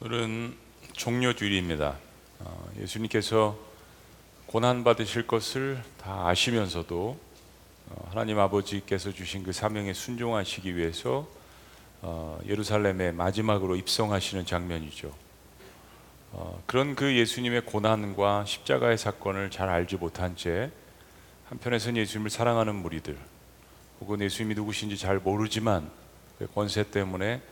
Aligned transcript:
오늘은 0.00 0.54
종료 0.92 1.32
주일입니다. 1.32 1.98
어, 2.38 2.70
예수님께서 2.78 3.58
고난 4.46 4.84
받으실 4.84 5.26
것을 5.26 5.82
다 6.00 6.28
아시면서도 6.28 7.18
어, 7.90 8.08
하나님 8.08 8.38
아버지께서 8.38 9.10
주신 9.10 9.42
그 9.42 9.52
사명에 9.52 9.92
순종하시기 9.92 10.76
위해서 10.76 11.26
어, 12.00 12.38
예루살렘에 12.46 13.10
마지막으로 13.10 13.74
입성하시는 13.74 14.46
장면이죠. 14.46 15.12
어, 16.30 16.62
그런 16.66 16.94
그 16.94 17.16
예수님의 17.16 17.62
고난과 17.62 18.44
십자가의 18.44 18.98
사건을 18.98 19.50
잘 19.50 19.68
알지 19.68 19.96
못한 19.96 20.36
채 20.36 20.70
한편에서는 21.48 22.00
예수님을 22.00 22.30
사랑하는 22.30 22.76
무리들 22.76 23.18
혹은 24.00 24.20
예수님이 24.20 24.54
누구신지 24.54 24.96
잘 24.96 25.18
모르지만 25.18 25.90
그 26.38 26.46
권세 26.46 26.88
때문에 26.88 27.42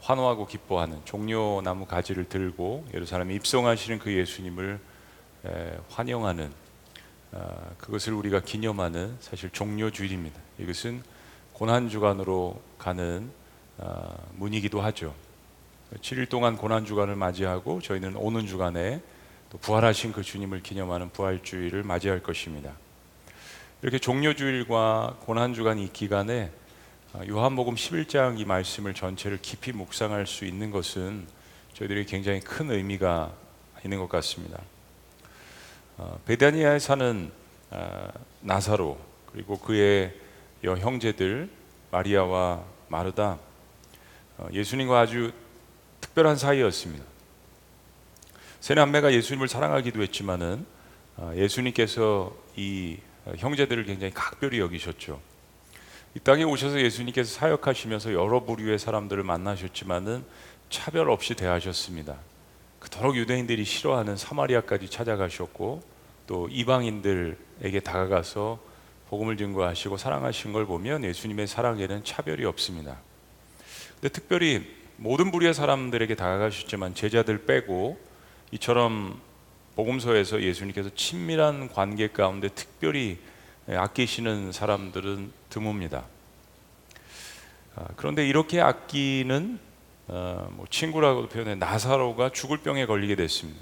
환호하고 0.00 0.46
기뻐하는 0.46 1.00
종려 1.04 1.60
나무 1.64 1.86
가지를 1.86 2.28
들고 2.28 2.86
예루살렘에 2.94 3.34
입성하시는 3.34 3.98
그 3.98 4.12
예수님을 4.12 4.80
에, 5.46 5.78
환영하는 5.88 6.52
아, 7.32 7.70
그것을 7.78 8.12
우리가 8.12 8.40
기념하는 8.40 9.16
사실 9.20 9.50
종려 9.50 9.90
주일입니다. 9.90 10.40
이것은 10.58 11.02
고난 11.52 11.88
주간으로 11.88 12.60
가는 12.78 13.30
아, 13.78 14.16
문이기도 14.34 14.80
하죠. 14.80 15.14
7일 16.00 16.28
동안 16.28 16.56
고난 16.56 16.84
주간을 16.84 17.16
맞이하고 17.16 17.80
저희는 17.80 18.16
오는 18.16 18.46
주간에 18.46 19.02
또 19.50 19.58
부활하신 19.58 20.12
그 20.12 20.22
주님을 20.22 20.62
기념하는 20.62 21.10
부활 21.10 21.42
주일을 21.42 21.82
맞이할 21.82 22.22
것입니다. 22.22 22.72
이렇게 23.82 23.98
종려 23.98 24.34
주일과 24.34 25.16
고난 25.20 25.54
주간 25.54 25.78
이 25.78 25.92
기간에 25.92 26.50
아, 26.50 26.60
요한복음 27.18 27.74
11장 27.74 28.38
이 28.38 28.44
말씀을 28.44 28.94
전체를 28.94 29.40
깊이 29.42 29.72
묵상할 29.72 30.28
수 30.28 30.44
있는 30.44 30.70
것은 30.70 31.26
저희들이 31.74 32.06
굉장히 32.06 32.38
큰 32.38 32.70
의미가 32.70 33.34
있는 33.84 33.98
것 33.98 34.08
같습니다. 34.08 34.62
어, 35.98 36.20
베다니아에 36.24 36.78
사는 36.78 37.32
아, 37.70 38.12
나사로 38.42 38.96
그리고 39.26 39.58
그의 39.58 40.14
여 40.62 40.76
형제들 40.76 41.50
마리아와 41.90 42.64
마르다 42.86 43.40
어, 44.38 44.48
예수님과 44.52 45.00
아주 45.00 45.32
특별한 46.00 46.36
사이였습니다. 46.36 47.04
세 48.60 48.74
남매가 48.74 49.12
예수님을 49.12 49.48
사랑하기도 49.48 50.00
했지만은 50.00 50.64
아, 51.16 51.32
예수님께서 51.34 52.32
이 52.54 52.98
형제들을 53.36 53.84
굉장히 53.84 54.14
각별히 54.14 54.60
여기셨죠. 54.60 55.29
이 56.16 56.18
땅에 56.18 56.42
오셔서 56.42 56.80
예수님께서 56.80 57.32
사역하시면서 57.32 58.12
여러 58.14 58.40
부류의 58.40 58.80
사람들을 58.80 59.22
만나셨지만은 59.22 60.24
차별 60.68 61.08
없이 61.08 61.34
대하셨습니다. 61.34 62.16
그토록 62.80 63.16
유대인들이 63.16 63.64
싫어하는 63.64 64.16
사마리아까지 64.16 64.88
찾아가셨고 64.88 65.82
또 66.26 66.48
이방인들에게 66.50 67.80
다가가서 67.84 68.58
복음을 69.08 69.36
증거하시고 69.36 69.96
사랑하신 69.96 70.52
걸 70.52 70.66
보면 70.66 71.04
예수님의 71.04 71.46
사랑에는 71.46 72.04
차별이 72.04 72.44
없습니다. 72.44 72.98
근데 74.00 74.08
특별히 74.08 74.66
모든 74.96 75.30
부류의 75.30 75.54
사람들에게 75.54 76.14
다가가셨지만 76.16 76.94
제자들 76.94 77.44
빼고 77.46 77.98
이처럼 78.50 79.20
복음서에서 79.76 80.42
예수님께서 80.42 80.90
친밀한 80.94 81.68
관계 81.68 82.08
가운데 82.08 82.48
특별히 82.48 83.18
아끼시는 83.76 84.52
사람들은 84.52 85.32
드뭅니다. 85.50 86.04
아, 87.76 87.86
그런데 87.96 88.26
이렇게 88.26 88.60
아끼는 88.60 89.58
어, 90.08 90.48
뭐 90.52 90.66
친구라고도 90.68 91.28
표현해 91.28 91.54
나사로가 91.54 92.30
죽을 92.30 92.58
병에 92.58 92.86
걸리게 92.86 93.14
됐습니다. 93.14 93.60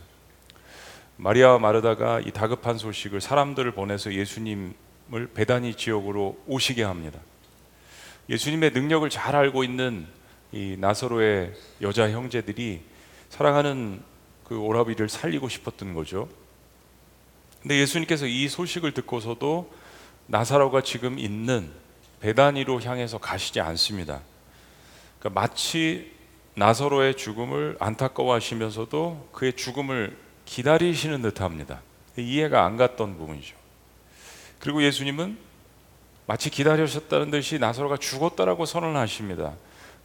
마리아와 1.16 1.58
마르다가 1.58 2.20
이 2.20 2.30
다급한 2.30 2.78
소식을 2.78 3.20
사람들을 3.20 3.72
보내서 3.72 4.14
예수님을 4.14 5.30
베다니 5.34 5.74
지역으로 5.74 6.40
오시게 6.46 6.84
합니다. 6.84 7.20
예수님의 8.30 8.70
능력을 8.70 9.08
잘 9.10 9.34
알고 9.36 9.64
있는 9.64 10.06
이 10.52 10.76
나사로의 10.78 11.52
여자 11.82 12.10
형제들이 12.10 12.82
사랑하는 13.28 14.02
그 14.44 14.58
오라비를 14.58 15.08
살리고 15.08 15.48
싶었던 15.48 15.92
거죠. 15.92 16.28
근데 17.60 17.78
예수님께서 17.80 18.26
이 18.26 18.48
소식을 18.48 18.92
듣고서도 18.92 19.70
나사로가 20.28 20.82
지금 20.82 21.18
있는 21.18 21.70
베다니로 22.20 22.80
향해서 22.80 23.18
가시지 23.18 23.60
않습니다. 23.60 24.20
그러니까 25.18 25.40
마치 25.40 26.12
나사로의 26.54 27.16
죽음을 27.16 27.76
안타까워하시면서도 27.80 29.30
그의 29.32 29.54
죽음을 29.54 30.16
기다리시는 30.44 31.22
듯합니다. 31.22 31.80
이해가 32.16 32.64
안 32.64 32.76
갔던 32.76 33.16
부분이죠. 33.16 33.56
그리고 34.60 34.82
예수님은 34.82 35.38
마치 36.26 36.50
기다리셨다는 36.50 37.30
듯이 37.30 37.58
나사로가 37.58 37.96
죽었다라고 37.96 38.66
선언하십니다. 38.66 39.54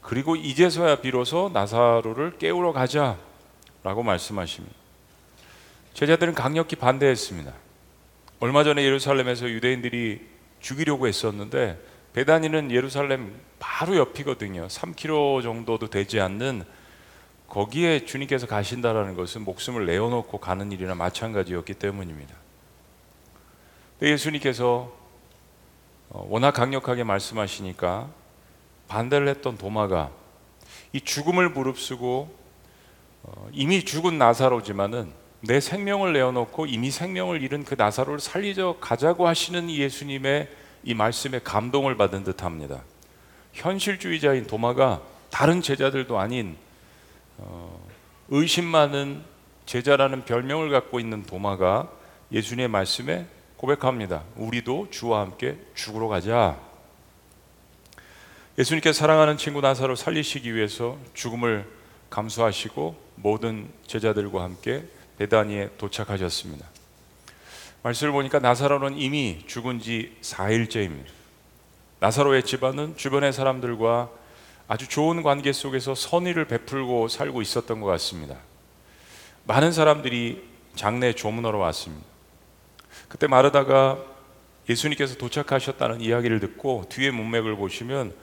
그리고 0.01 0.35
이제서야 0.35 0.97
비로소 1.01 1.49
나사로를 1.53 2.37
깨우러 2.37 2.71
가자라고 2.71 4.03
말씀하십니다. 4.03 4.75
제자들은 5.93 6.33
강력히 6.33 6.75
반대했습니다. 6.75 7.62
얼마 8.39 8.63
전에 8.63 8.83
예루살렘에서 8.83 9.49
유대인들이 9.49 10.21
죽이려고 10.59 11.07
했었는데 11.07 11.79
베다니는 12.13 12.71
예루살렘 12.71 13.39
바로 13.59 13.97
옆이거든요. 13.97 14.67
3km 14.67 15.41
정도도 15.41 15.89
되지 15.89 16.19
않는 16.19 16.63
거기에 17.47 18.05
주님께서 18.05 18.47
가신다라는 18.47 19.15
것은 19.15 19.43
목숨을 19.43 19.85
내어놓고 19.85 20.39
가는 20.39 20.71
일이나 20.71 20.95
마찬가지였기 20.95 21.75
때문입니다. 21.75 22.35
예수님께서 24.01 24.91
어, 26.09 26.27
워낙 26.29 26.51
강력하게 26.51 27.03
말씀하시니까 27.03 28.09
반대를 28.87 29.27
했던 29.27 29.57
도마가 29.57 30.11
이 30.91 31.01
죽음을 31.01 31.49
무릅쓰고 31.49 32.35
어, 33.23 33.49
이미 33.51 33.83
죽은 33.83 34.17
나사로지만은 34.17 35.11
내 35.45 35.59
생명을 35.59 36.13
내어놓고 36.13 36.67
이미 36.67 36.89
생명을 36.89 37.41
잃은 37.41 37.65
그 37.65 37.75
나사로를 37.77 38.21
살리져 38.21 38.77
가자고 38.79 39.27
하시는 39.27 39.69
예수님의 39.69 40.47
이 40.83 40.93
말씀에 40.93 41.39
감동을 41.43 41.97
받은 41.97 42.23
듯합니다. 42.23 42.81
현실주의자인 43.51 44.47
도마가 44.47 45.01
다른 45.29 45.61
제자들도 45.61 46.17
아닌 46.17 46.55
어, 47.37 47.85
의심 48.29 48.63
많은 48.63 49.21
제자라는 49.65 50.23
별명을 50.23 50.69
갖고 50.69 51.01
있는 51.01 51.23
도마가 51.23 51.91
예수님의 52.31 52.69
말씀에 52.69 53.25
고백합니다. 53.57 54.23
우리도 54.37 54.87
주와 54.91 55.19
함께 55.21 55.57
죽으러 55.75 56.07
가자. 56.07 56.57
예수님께서 58.57 58.97
사랑하는 58.97 59.37
친구 59.37 59.59
나사로 59.59 59.97
살리시기 59.97 60.55
위해서 60.55 60.97
죽음을 61.13 61.69
감수하시고 62.09 62.95
모든 63.15 63.67
제자들과 63.87 64.41
함께 64.41 64.85
베다니에 65.17 65.71
도착하셨습니다. 65.77 66.65
말씀을 67.83 68.13
보니까 68.13 68.39
나사로는 68.39 68.97
이미 68.97 69.43
죽은 69.45 69.79
지 69.79 70.15
4일째입니다. 70.21 71.07
나사로의 71.99 72.43
집안은 72.43 72.97
주변의 72.97 73.33
사람들과 73.33 74.09
아주 74.67 74.87
좋은 74.87 75.21
관계 75.23 75.51
속에서 75.51 75.93
선의를 75.93 76.45
베풀고 76.45 77.09
살고 77.09 77.41
있었던 77.41 77.81
것 77.81 77.87
같습니다. 77.87 78.37
많은 79.45 79.71
사람들이 79.71 80.43
장례 80.75 81.13
조문하러 81.13 81.57
왔습니다. 81.59 82.05
그때 83.09 83.27
마르다가 83.27 83.99
예수님께서 84.69 85.17
도착하셨다는 85.17 86.01
이야기를 86.01 86.39
듣고 86.39 86.85
뒤에 86.89 87.11
문맥을 87.11 87.57
보시면 87.57 88.13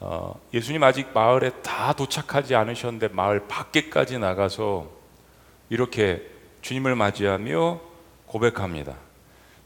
어, 0.00 0.40
예수님 0.52 0.82
아직 0.82 1.10
마을에 1.14 1.50
다 1.62 1.92
도착하지 1.92 2.54
않으셨는데 2.54 3.08
마을 3.08 3.46
밖에까지 3.46 4.18
나가서 4.18 4.90
이렇게 5.70 6.28
주님을 6.62 6.94
맞이하며 6.96 7.80
고백합니다. 8.26 8.96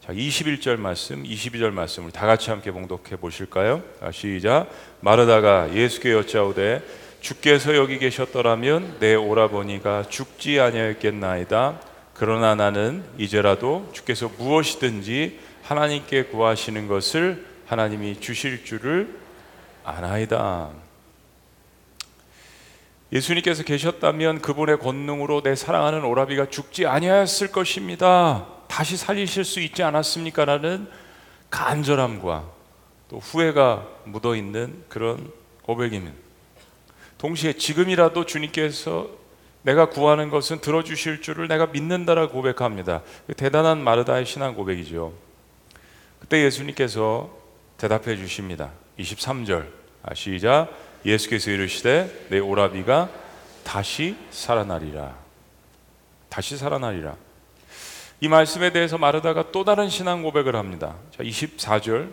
자, 0.04 0.12
21절 0.12 0.78
말씀, 0.78 1.22
22절 1.22 1.70
말씀을 1.70 2.10
다 2.10 2.26
같이 2.26 2.50
함께 2.50 2.70
봉독해 2.70 3.16
보실까요? 3.20 3.82
아, 4.00 4.10
시작. 4.10 4.68
마르다가 5.00 5.72
예수께 5.74 6.12
여짜오되 6.12 6.82
주께서 7.20 7.74
여기 7.76 7.98
계셨더라면 7.98 8.98
내 9.00 9.14
오라버니가 9.14 10.04
죽지 10.08 10.60
아니하였겠나이다. 10.60 11.80
그러나 12.14 12.54
나는 12.54 13.04
이제라도 13.18 13.88
주께서 13.92 14.30
무엇이든지 14.38 15.38
하나님께 15.62 16.24
구하시는 16.24 16.86
것을 16.86 17.44
하나님이 17.66 18.20
주실 18.20 18.64
줄을 18.64 19.18
아나이다. 19.84 20.85
예수님께서 23.12 23.62
계셨다면 23.62 24.42
그분의 24.42 24.78
권능으로 24.78 25.42
내 25.42 25.54
사랑하는 25.54 26.04
오라비가 26.04 26.48
죽지 26.48 26.86
아니하였을 26.86 27.52
것입니다. 27.52 28.46
다시 28.68 28.96
살리실 28.96 29.44
수 29.44 29.60
있지 29.60 29.82
않았습니까? 29.82 30.44
라는 30.44 30.88
간절함과 31.50 32.50
또 33.08 33.18
후회가 33.18 33.86
묻어 34.04 34.34
있는 34.34 34.82
그런 34.88 35.30
고백입니다. 35.62 36.16
동시에 37.18 37.54
지금이라도 37.54 38.26
주님께서 38.26 39.08
내가 39.62 39.88
구하는 39.88 40.30
것은 40.30 40.60
들어주실 40.60 41.22
줄을 41.22 41.48
내가 41.48 41.66
믿는다라고 41.66 42.32
고백합니다. 42.32 43.02
대단한 43.36 43.82
마르다의 43.82 44.26
신앙 44.26 44.54
고백이죠. 44.54 45.12
그때 46.20 46.44
예수님께서 46.44 47.30
대답해 47.76 48.16
주십니다. 48.16 48.70
23절 48.98 49.68
아, 50.02 50.14
시작 50.14 50.70
예수께서 51.06 51.50
이르시되 51.50 52.26
내 52.28 52.38
오라비가 52.38 53.08
다시 53.64 54.16
살아나리라. 54.30 55.14
다시 56.28 56.56
살아나리라. 56.56 57.16
이 58.20 58.28
말씀에 58.28 58.72
대해서 58.72 58.98
마르다가 58.98 59.52
또 59.52 59.64
다른 59.64 59.88
신앙 59.88 60.22
고백을 60.22 60.56
합니다. 60.56 60.96
자, 61.16 61.22
24절 61.22 62.10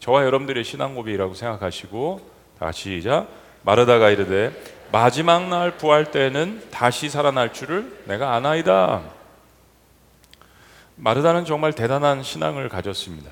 저와 0.00 0.24
여러분들의 0.24 0.64
신앙 0.64 0.94
고백이라고 0.94 1.34
생각하시고 1.34 2.20
다시 2.58 3.00
시작 3.00 3.28
마르다가 3.62 4.10
이르되 4.10 4.52
마지막 4.90 5.48
날 5.48 5.76
부활 5.76 6.10
때는 6.10 6.68
다시 6.70 7.08
살아날 7.08 7.52
줄을 7.52 8.02
내가 8.06 8.34
아나이다. 8.34 9.02
마르다는 10.96 11.44
정말 11.44 11.72
대단한 11.72 12.22
신앙을 12.22 12.68
가졌습니다. 12.68 13.30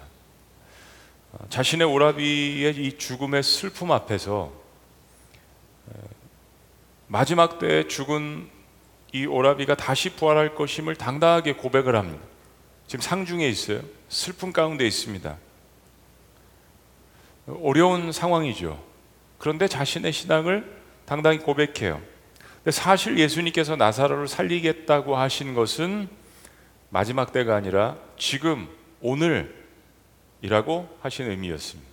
자신의 1.49 1.87
오라비의 1.87 2.77
이 2.77 2.99
죽음의 2.99 3.43
슬픔 3.43 3.93
앞에서 3.93 4.60
마지막 7.13 7.59
때 7.59 7.89
죽은 7.89 8.49
이 9.13 9.27
오라비가 9.27 9.75
다시 9.75 10.11
부활할 10.11 10.55
것임을 10.55 10.95
당당하게 10.95 11.55
고백을 11.55 11.97
합니다. 11.97 12.23
지금 12.87 13.03
상중에 13.03 13.49
있어요. 13.49 13.81
슬픔 14.09 14.53
가운데 14.53 14.87
있습니다. 14.87 15.37
어려운 17.65 18.13
상황이죠. 18.13 18.81
그런데 19.39 19.67
자신의 19.67 20.13
신앙을 20.13 20.73
당당히 21.05 21.41
고백해요. 21.41 22.01
근데 22.59 22.71
사실 22.71 23.19
예수님께서 23.19 23.75
나사로를 23.75 24.29
살리겠다고 24.29 25.17
하신 25.17 25.55
것은 25.55 26.09
마지막 26.91 27.33
때가 27.33 27.57
아니라 27.57 27.97
지금 28.19 28.69
오늘이라고 29.01 30.97
하신 31.03 31.29
의미였습니다. 31.29 31.90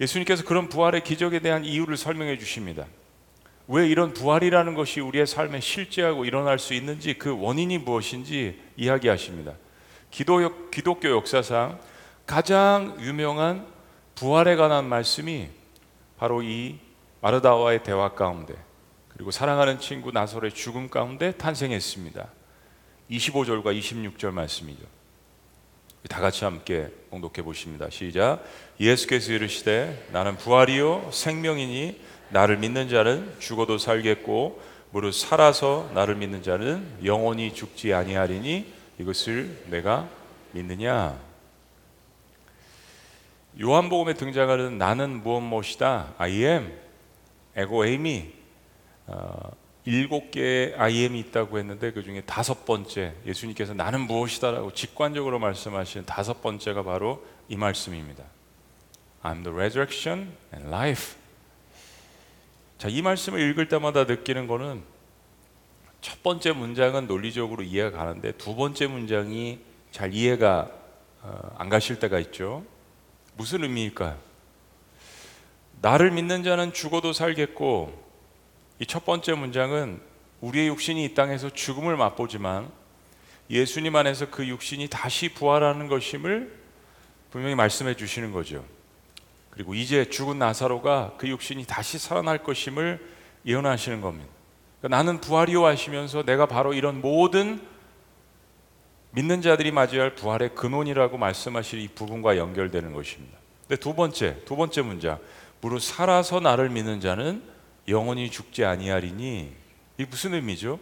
예수님께서 0.00 0.44
그런 0.44 0.68
부활의 0.68 1.02
기적에 1.02 1.40
대한 1.40 1.64
이유를 1.64 1.96
설명해 1.96 2.38
주십니다. 2.38 2.86
왜 3.66 3.86
이런 3.86 4.14
부활이라는 4.14 4.74
것이 4.74 5.00
우리의 5.00 5.26
삶에 5.26 5.60
실제하고 5.60 6.24
일어날 6.24 6.58
수 6.58 6.72
있는지 6.72 7.14
그 7.14 7.38
원인이 7.38 7.78
무엇인지 7.78 8.58
이야기하십니다. 8.76 9.52
기도, 10.10 10.70
기독교 10.70 11.10
역사상 11.10 11.78
가장 12.26 12.96
유명한 13.00 13.66
부활에 14.14 14.56
관한 14.56 14.88
말씀이 14.88 15.48
바로 16.16 16.42
이 16.42 16.78
마르다와의 17.20 17.82
대화 17.82 18.14
가운데 18.14 18.54
그리고 19.08 19.30
사랑하는 19.30 19.80
친구 19.80 20.12
나솔의 20.12 20.52
죽음 20.52 20.88
가운데 20.88 21.32
탄생했습니다. 21.32 22.26
25절과 23.10 23.78
26절 23.78 24.30
말씀이죠. 24.30 24.97
다 26.08 26.20
같이 26.20 26.44
함께 26.44 26.88
공독해 27.10 27.42
보십니다. 27.42 27.88
시작. 27.90 28.42
예수께서 28.80 29.32
이르시되 29.32 30.08
나는 30.12 30.36
부활이요 30.36 31.10
생명이니 31.12 32.00
나를 32.30 32.56
믿는 32.58 32.88
자는 32.88 33.34
죽어도 33.38 33.78
살겠고 33.78 34.60
무릇 34.90 35.14
살아서 35.14 35.90
나를 35.94 36.16
믿는 36.16 36.42
자는 36.42 36.86
영원히 37.04 37.54
죽지 37.54 37.92
아니하리니 37.92 38.72
이것을 38.98 39.64
내가 39.66 40.08
믿느냐? 40.52 41.18
요한복음에 43.60 44.14
등장하는 44.14 44.78
나는 44.78 45.22
무엇 45.22 45.40
무엇이다. 45.40 46.14
I 46.16 46.44
am 46.44 46.72
에고 47.56 47.84
에임이 47.84 48.32
어, 49.08 49.50
일곱 49.88 50.30
개의 50.30 50.74
am이 50.78 51.18
있다고 51.18 51.58
했는데 51.58 51.92
그 51.92 52.02
중에 52.02 52.20
다섯 52.20 52.66
번째 52.66 53.14
예수님께서 53.24 53.72
나는 53.72 54.02
무엇이다라고 54.02 54.74
직관적으로 54.74 55.38
말씀하신 55.38 56.04
다섯 56.04 56.42
번째가 56.42 56.82
바로 56.82 57.24
이 57.48 57.56
말씀입니다. 57.56 58.22
I'm 59.22 59.42
the 59.42 59.50
resurrection 59.50 60.30
and 60.52 60.68
life. 60.68 61.14
자, 62.76 62.88
이 62.88 63.00
말씀을 63.00 63.40
읽을 63.40 63.68
때마다 63.68 64.04
느끼는 64.04 64.46
거는 64.46 64.82
첫 66.02 66.22
번째 66.22 66.52
문장은 66.52 67.06
논리적으로 67.06 67.62
이해가 67.62 67.96
가는데 67.96 68.32
두 68.32 68.54
번째 68.56 68.88
문장이 68.88 69.58
잘 69.90 70.12
이해가 70.12 70.70
어, 71.22 71.56
안 71.56 71.70
가실 71.70 71.98
때가 71.98 72.18
있죠. 72.18 72.62
무슨 73.38 73.62
의미일까요? 73.62 74.18
나를 75.80 76.10
믿는 76.10 76.44
자는 76.44 76.74
죽어도 76.74 77.14
살겠고 77.14 78.07
이 78.80 78.86
첫 78.86 79.04
번째 79.04 79.34
문장은 79.34 80.00
우리의 80.40 80.68
육신이 80.68 81.04
이 81.04 81.14
땅에서 81.14 81.50
죽음을 81.50 81.96
맛보지만 81.96 82.70
예수님 83.50 83.96
안에서 83.96 84.30
그 84.30 84.46
육신이 84.46 84.88
다시 84.88 85.30
부활하는 85.30 85.88
것임을 85.88 86.56
분명히 87.30 87.54
말씀해 87.54 87.94
주시는 87.94 88.32
거죠. 88.32 88.64
그리고 89.50 89.74
이제 89.74 90.08
죽은 90.08 90.38
나사로가 90.38 91.14
그 91.18 91.28
육신이 91.28 91.64
다시 91.64 91.98
살아날 91.98 92.44
것임을 92.44 93.04
예언하시는 93.44 94.00
겁니다. 94.00 94.28
그러니까 94.80 94.96
나는 94.96 95.20
부활이요 95.20 95.64
하시면서 95.64 96.22
내가 96.22 96.46
바로 96.46 96.72
이런 96.72 97.00
모든 97.00 97.60
믿는 99.10 99.42
자들이 99.42 99.72
맞이할 99.72 100.14
부활의 100.14 100.54
근원이라고 100.54 101.18
말씀하실 101.18 101.80
이 101.80 101.88
부분과 101.88 102.36
연결되는 102.36 102.92
것입니다. 102.92 103.36
근데 103.66 103.80
두 103.80 103.94
번째, 103.94 104.36
두 104.44 104.54
번째 104.54 104.82
문장. 104.82 105.18
무릇 105.60 105.82
살아서 105.82 106.38
나를 106.38 106.68
믿는 106.68 107.00
자는 107.00 107.42
영원히 107.88 108.30
죽지 108.30 108.64
아니하리니 108.64 109.52
이 109.98 110.04
무슨 110.04 110.34
의미죠? 110.34 110.78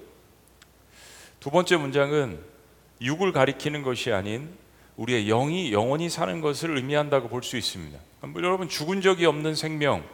두 1.41 1.51
번째 1.51 1.77
문장은 1.77 2.41
육을 3.01 3.33
가리키는 3.33 3.83
것이 3.83 4.13
아닌 4.13 4.51
우리의 4.97 5.27
영이 5.27 5.73
영원히 5.73 6.09
사는 6.09 6.41
것을 6.41 6.77
의미한다고 6.77 7.29
볼 7.29 7.43
수 7.43 7.57
있습니다. 7.57 7.99
여러분 8.37 8.69
죽은 8.69 9.03
적이 9.03 9.27
없는 9.27 9.55
생명, 9.55 10.05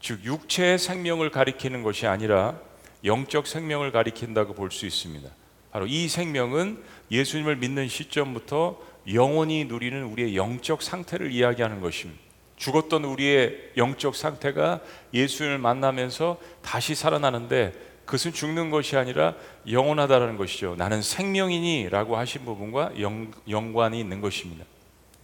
즉 0.00 0.24
육체의 0.24 0.78
생명을 0.78 1.30
가리키는 1.30 1.82
것이 1.82 2.06
아니라 2.06 2.58
영적 3.04 3.46
생명을 3.46 3.92
가리킨다고 3.92 4.54
볼 4.54 4.70
수 4.70 4.86
있습니다. 4.86 5.28
바로 5.70 5.86
이 5.86 6.08
생명은 6.08 6.82
예수님을 7.10 7.56
믿는 7.56 7.88
시점부터 7.88 8.80
영원히 9.12 9.64
누리는 9.64 10.02
우리의 10.04 10.36
영적 10.36 10.82
상태를 10.82 11.32
이야기하는 11.32 11.80
것입니다. 11.80 12.27
죽었던 12.58 13.04
우리의 13.04 13.72
영적 13.76 14.14
상태가 14.14 14.80
예수님을 15.14 15.58
만나면서 15.58 16.38
다시 16.62 16.94
살아나는데 16.94 17.72
그것은 18.04 18.32
죽는 18.32 18.70
것이 18.70 18.96
아니라 18.96 19.34
영원하다라는 19.70 20.36
것이죠. 20.36 20.74
나는 20.76 21.02
생명이니라고 21.02 22.16
하신 22.16 22.44
부분과 22.44 22.92
영, 23.00 23.30
연관이 23.48 24.00
있는 24.00 24.20
것입니다. 24.20 24.64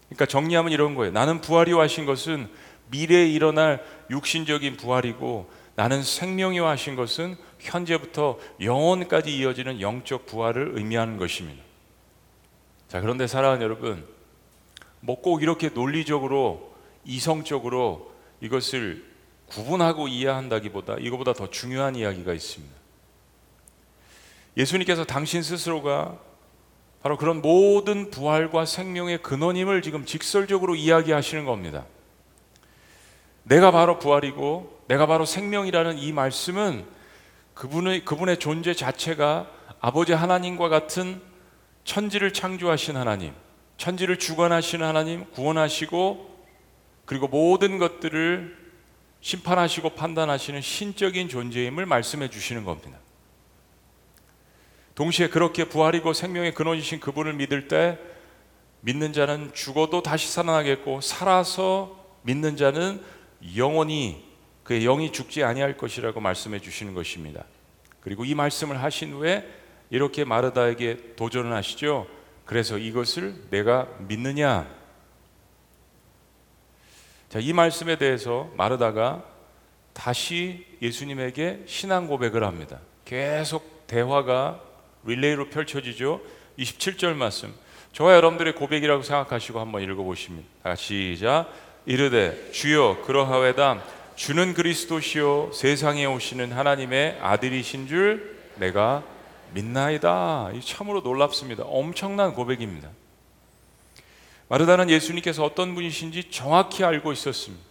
그러니까 0.08 0.26
정리하면 0.26 0.70
이런 0.70 0.94
거예요. 0.94 1.12
나는 1.12 1.40
부활이요 1.40 1.80
하신 1.80 2.06
것은 2.06 2.48
미래에 2.90 3.26
일어날 3.28 3.84
육신적인 4.10 4.76
부활이고 4.76 5.50
나는 5.76 6.02
생명이요 6.02 6.66
하신 6.66 6.94
것은 6.94 7.36
현재부터 7.58 8.38
영원까지 8.60 9.34
이어지는 9.36 9.80
영적 9.80 10.26
부활을 10.26 10.72
의미하는 10.74 11.16
것입니다. 11.16 11.62
자, 12.88 13.00
그런데 13.00 13.26
사랑하는 13.26 13.62
여러분, 13.62 14.06
뭐 15.00 15.16
꼭 15.20 15.42
이렇게 15.42 15.70
논리적으로 15.70 16.73
이성적으로 17.04 18.12
이것을 18.40 19.04
구분하고 19.46 20.08
이해한다기보다 20.08 20.96
이거보다 20.98 21.32
더 21.32 21.50
중요한 21.50 21.96
이야기가 21.96 22.32
있습니다. 22.32 22.74
예수님께서 24.56 25.04
당신 25.04 25.42
스스로가 25.42 26.18
바로 27.02 27.18
그런 27.18 27.42
모든 27.42 28.10
부활과 28.10 28.64
생명의 28.64 29.22
근원임을 29.22 29.82
지금 29.82 30.06
직설적으로 30.06 30.74
이야기하시는 30.74 31.44
겁니다. 31.44 31.84
내가 33.42 33.70
바로 33.70 33.98
부활이고 33.98 34.84
내가 34.88 35.06
바로 35.06 35.26
생명이라는 35.26 35.98
이 35.98 36.12
말씀은 36.12 36.86
그분의 37.52 38.04
그분의 38.04 38.38
존재 38.38 38.74
자체가 38.74 39.50
아버지 39.80 40.12
하나님과 40.12 40.70
같은 40.70 41.20
천지를 41.84 42.32
창조하신 42.32 42.96
하나님, 42.96 43.34
천지를 43.76 44.18
주관하시는 44.18 44.86
하나님, 44.86 45.30
구원하시고 45.32 46.33
그리고 47.06 47.28
모든 47.28 47.78
것들을 47.78 48.64
심판하시고 49.20 49.90
판단하시는 49.90 50.60
신적인 50.60 51.28
존재임을 51.28 51.86
말씀해 51.86 52.28
주시는 52.28 52.64
겁니다. 52.64 52.98
동시에 54.94 55.28
그렇게 55.28 55.64
부활이고 55.64 56.12
생명의 56.12 56.54
근원이신 56.54 57.00
그분을 57.00 57.32
믿을 57.34 57.68
때 57.68 57.98
믿는 58.80 59.12
자는 59.12 59.52
죽어도 59.54 60.02
다시 60.02 60.30
살아나겠고 60.30 61.00
살아서 61.00 62.04
믿는 62.22 62.56
자는 62.56 63.02
영원히 63.56 64.24
그의 64.62 64.84
영이 64.84 65.12
죽지 65.12 65.42
아니할 65.42 65.76
것이라고 65.76 66.20
말씀해 66.20 66.60
주시는 66.60 66.94
것입니다. 66.94 67.44
그리고 68.00 68.24
이 68.24 68.34
말씀을 68.34 68.82
하신 68.82 69.12
후에 69.12 69.48
이렇게 69.90 70.24
마르다에게 70.24 71.14
도전을 71.16 71.52
하시죠. 71.54 72.06
그래서 72.44 72.78
이것을 72.78 73.48
내가 73.50 73.88
믿느냐? 74.00 74.68
자, 77.34 77.40
이 77.40 77.52
말씀에 77.52 77.96
대해서 77.96 78.48
마르다가 78.56 79.24
다시 79.92 80.64
예수님에게 80.80 81.64
신앙 81.66 82.06
고백을 82.06 82.44
합니다. 82.44 82.78
계속 83.04 83.88
대화가 83.88 84.60
릴레이로 85.02 85.50
펼쳐지죠. 85.50 86.20
27절 86.60 87.14
말씀. 87.14 87.52
저와 87.92 88.14
여러분들의 88.14 88.54
고백이라고 88.54 89.02
생각하시고 89.02 89.58
한번 89.58 89.82
읽어보시면 89.82 90.44
다시 90.62 91.16
시작. 91.16 91.48
이르되 91.86 92.52
주여 92.52 93.02
그러하외다 93.04 93.82
주는 94.14 94.54
그리스도시요 94.54 95.50
세상에 95.52 96.06
오시는 96.06 96.52
하나님의 96.52 97.18
아들이신 97.20 97.88
줄 97.88 98.38
내가 98.60 99.02
믿나이다. 99.54 100.52
이 100.54 100.60
참으로 100.60 101.00
놀랍습니다. 101.00 101.64
엄청난 101.64 102.32
고백입니다. 102.32 102.90
마르다는 104.48 104.90
예수님께서 104.90 105.44
어떤 105.44 105.74
분이신지 105.74 106.30
정확히 106.30 106.84
알고 106.84 107.12
있었습니다. 107.12 107.64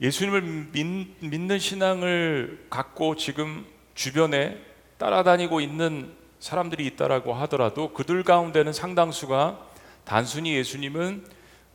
예수님을 0.00 0.42
믿, 0.72 1.38
는 1.38 1.58
신앙을 1.58 2.66
갖고 2.68 3.16
지금 3.16 3.66
주변에 3.94 4.60
따라다니고 4.98 5.60
있는 5.60 6.14
사람들이 6.38 6.84
있다라고 6.86 7.34
하더라도 7.34 7.92
그들 7.92 8.22
가운데는 8.22 8.72
상당수가 8.72 9.58
단순히 10.04 10.54
예수님은 10.56 11.26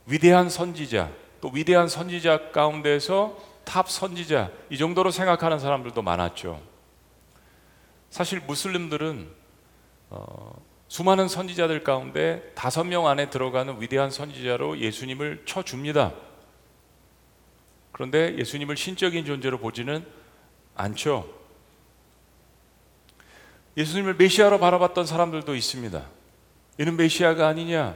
위대한 0.05 0.49
선지자 0.49 1.11
또 1.41 1.49
위대한 1.51 1.87
선지자 1.87 2.51
가운데서 2.51 3.37
탑 3.63 3.89
선지자 3.89 4.51
이 4.69 4.77
정도로 4.77 5.11
생각하는 5.11 5.59
사람들도 5.59 6.01
많았죠. 6.01 6.61
사실 8.09 8.39
무슬림들은 8.41 9.29
어, 10.09 10.61
수많은 10.91 11.29
선지자들 11.29 11.85
가운데 11.85 12.51
다섯 12.53 12.83
명 12.83 13.07
안에 13.07 13.29
들어가는 13.29 13.79
위대한 13.79 14.11
선지자로 14.11 14.79
예수님을 14.79 15.43
쳐줍니다. 15.45 16.11
그런데 17.93 18.37
예수님을 18.37 18.75
신적인 18.75 19.23
존재로 19.23 19.57
보지는 19.59 20.05
않죠. 20.75 21.33
예수님을 23.77 24.15
메시아로 24.15 24.59
바라봤던 24.59 25.05
사람들도 25.05 25.55
있습니다. 25.55 26.05
이는 26.77 26.97
메시아가 26.97 27.47
아니냐? 27.47 27.95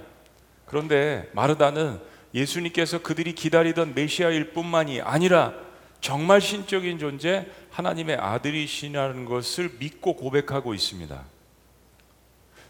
그런데 0.65 1.29
마르다는 1.33 1.99
예수님께서 2.33 3.01
그들이 3.01 3.35
기다리던 3.35 3.93
메시아일 3.93 4.53
뿐만이 4.53 5.01
아니라 5.01 5.53
정말 5.99 6.39
신적인 6.39 6.97
존재 6.99 7.45
하나님의 7.71 8.15
아들이시라는 8.15 9.25
것을 9.25 9.71
믿고 9.79 10.15
고백하고 10.15 10.73
있습니다. 10.73 11.34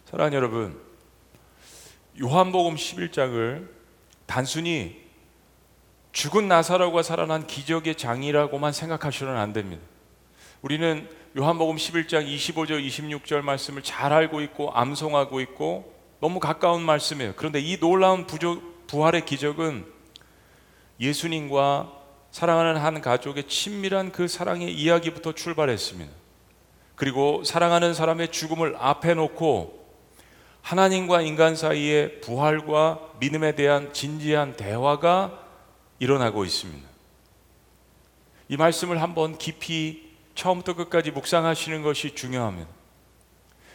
사랑하는 0.05 0.37
여러분, 0.37 0.79
요한복음 2.21 2.75
11장을 2.75 3.67
단순히 4.27 5.03
죽은 6.11 6.47
나사로가 6.47 7.01
살아난 7.01 7.47
기적의 7.47 7.95
장이라고만 7.95 8.71
생각하시면 8.71 9.35
안 9.35 9.51
됩니다. 9.51 9.81
우리는 10.61 11.09
요한복음 11.35 11.77
11장 11.77 12.27
25절 12.27 12.87
26절 12.87 13.41
말씀을 13.41 13.81
잘 13.81 14.13
알고 14.13 14.41
있고 14.41 14.71
암송하고 14.73 15.41
있고 15.41 15.91
너무 16.21 16.39
가까운 16.39 16.83
말씀이에요. 16.83 17.33
그런데 17.35 17.59
이 17.59 17.79
놀라운 17.79 18.27
부족, 18.27 18.85
부활의 18.85 19.25
기적은 19.25 19.85
예수님과 20.99 21.91
사랑하는 22.29 22.77
한 22.77 23.01
가족의 23.01 23.47
친밀한 23.47 24.11
그 24.11 24.27
사랑의 24.27 24.71
이야기부터 24.71 25.33
출발했습니다. 25.33 26.11
그리고 26.95 27.43
사랑하는 27.43 27.95
사람의 27.95 28.31
죽음을 28.31 28.75
앞에 28.77 29.15
놓고 29.15 29.84
하나님과 30.65 31.21
인간 31.21 31.55
사이의 31.55 32.21
부활과 32.21 32.99
믿음에 33.19 33.53
대한 33.53 33.93
진지한 33.93 34.57
대화가 34.57 35.39
일어나고 35.99 36.43
있습니다. 36.43 36.89
이 38.49 38.57
말씀을 38.57 38.99
한번 38.99 39.37
깊이 39.37 40.11
처음부터 40.33 40.73
끝까지 40.73 41.11
묵상하시는 41.11 41.83
것이 41.83 42.15
중요합니다. 42.15 42.67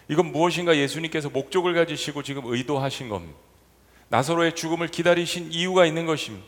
이건 0.08 0.32
무엇인가 0.32 0.76
예수님께서 0.76 1.30
목적을 1.30 1.74
가지시고 1.74 2.24
지금 2.24 2.42
의도하신 2.46 3.08
겁니다. 3.08 3.38
나사로의 4.08 4.56
죽음을 4.56 4.88
기다리신 4.88 5.52
이유가 5.52 5.86
있는 5.86 6.06
것입니다. 6.06 6.44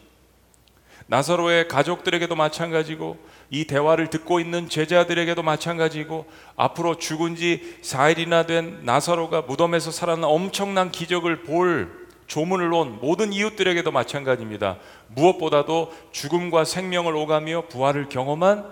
나사로의 1.07 1.69
가족들에게도 1.69 2.35
마찬가지고 2.35 3.19
이 3.51 3.67
대화를 3.67 4.09
듣고 4.09 4.41
있는 4.41 4.69
제자들에게도 4.69 5.43
마찬가지고 5.43 6.27
앞으로 6.57 6.97
죽은 6.97 7.37
지 7.37 7.79
4일이나 7.83 8.47
된 8.47 8.81
나사로가 8.85 9.43
무덤에서 9.43 9.91
살아난 9.91 10.25
엄청난 10.25 10.91
기적을 10.91 11.43
볼 11.43 12.03
조문을 12.27 12.71
놓은 12.71 13.01
모든 13.01 13.33
이웃들에게도 13.33 13.91
마찬가지입니다. 13.91 14.79
무엇보다도 15.09 15.93
죽음과 16.13 16.65
생명을 16.65 17.15
오가며 17.15 17.65
부활을 17.69 18.09
경험한 18.09 18.65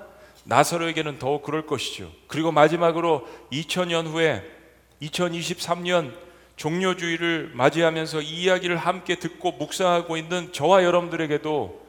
나사로에게는 0.44 1.18
더욱 1.18 1.42
그럴 1.42 1.66
것이죠. 1.66 2.10
그리고 2.26 2.52
마지막으로 2.52 3.26
2000년 3.52 4.06
후에 4.06 4.42
2023년 5.02 6.12
종료주의를 6.56 7.52
맞이하면서 7.54 8.22
이 8.22 8.42
이야기를 8.42 8.76
함께 8.76 9.16
듣고 9.16 9.52
묵상하고 9.52 10.16
있는 10.16 10.52
저와 10.52 10.84
여러분들에게도 10.84 11.80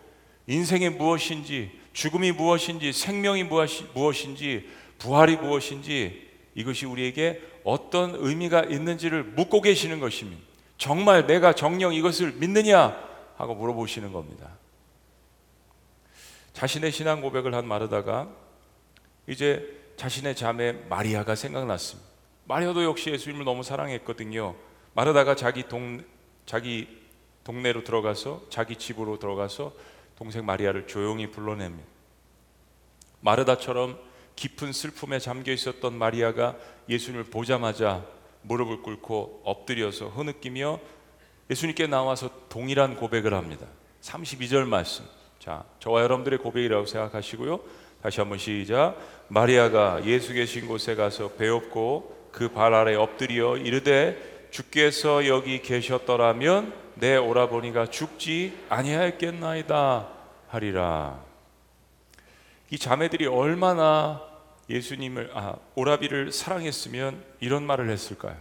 인생이 0.52 0.90
무엇인지, 0.90 1.72
죽음이 1.94 2.34
무엇인지, 2.34 2.92
생명이 2.92 3.46
무엇인지, 3.46 4.70
부활이 4.98 5.38
무엇인지 5.38 6.30
이것이 6.56 6.86
우리에게 6.86 7.42
어떤 7.64 8.16
의미가 8.16 8.64
있는지를 8.64 9.24
묻고 9.24 9.62
계시는 9.62 10.02
것입니다. 10.02 10.42
정말 10.78 11.26
내가 11.26 11.54
정령 11.54 11.94
이것을 11.94 12.34
믿느냐 12.34 12.98
하고 13.38 13.56
물어보시는 13.56 14.12
겁니다. 14.12 14.58
자신의 16.52 16.92
신앙 16.92 17.22
고백을 17.22 17.56
한 17.56 17.66
마르다가 17.66 18.28
이제 19.28 19.66
자신의 19.96 20.36
자매 20.36 20.74
마리아가 20.74 21.36
생각났습니다. 21.36 22.10
마리아도 22.44 22.84
역시 22.84 23.10
예수님을 23.10 23.46
너무 23.46 23.64
사랑했거든요. 23.64 24.56
마르다가 24.94 25.36
자기 25.36 25.70
동 25.70 26.04
자기 26.46 26.88
동네로 27.46 27.86
들어가서 27.86 28.44
자기 28.50 28.76
집으로 28.76 29.18
들어가서 29.18 29.74
동생 30.16 30.46
마리아를 30.46 30.88
조용히 30.88 31.32
불러냅니다. 31.32 31.88
마르다처럼 33.22 33.98
깊은 34.36 34.74
슬픔에 34.74 35.20
잠겨 35.20 35.52
있었던 35.52 35.94
마리아가 35.94 36.56
예수님을 36.90 37.26
보자마자 37.26 38.06
무릎을 38.44 38.82
꿇고 38.82 39.42
엎드려서 39.46 40.08
흐느끼며 40.08 40.80
예수님께 41.50 41.88
나와서 41.88 42.30
동일한 42.50 42.96
고백을 42.96 43.34
합니다. 43.34 43.68
32절 44.02 44.68
말씀. 44.68 45.06
자, 45.40 45.64
저와 45.80 46.02
여러분들의 46.04 46.40
고백이라고 46.40 46.86
생각하시고요. 46.86 47.60
다시 48.02 48.20
한번 48.20 48.40
시작. 48.40 48.96
마리아가 49.28 50.04
예수 50.06 50.34
계신 50.34 50.68
곳에 50.68 50.96
가서 50.96 51.34
배웠고 51.34 52.30
그 52.32 52.50
발 52.50 52.74
아래 52.74 52.96
엎드려 52.96 53.58
이르되 53.58 54.48
주께서 54.52 55.28
여기 55.28 55.62
계셨더라면 55.62 56.74
내 57.02 57.18
오라버니가 57.18 57.88
죽지 57.88 58.66
아니하였겠나이다 58.70 60.08
하리라. 60.50 61.20
이 62.70 62.78
자매들이 62.78 63.26
얼마나 63.26 64.22
예수님을 64.70 65.32
아, 65.34 65.56
오라비를 65.74 66.32
사랑했으면 66.32 67.26
이런 67.40 67.64
말을 67.64 67.90
했을까요? 67.90 68.38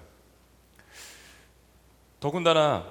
더군다나 2.21 2.85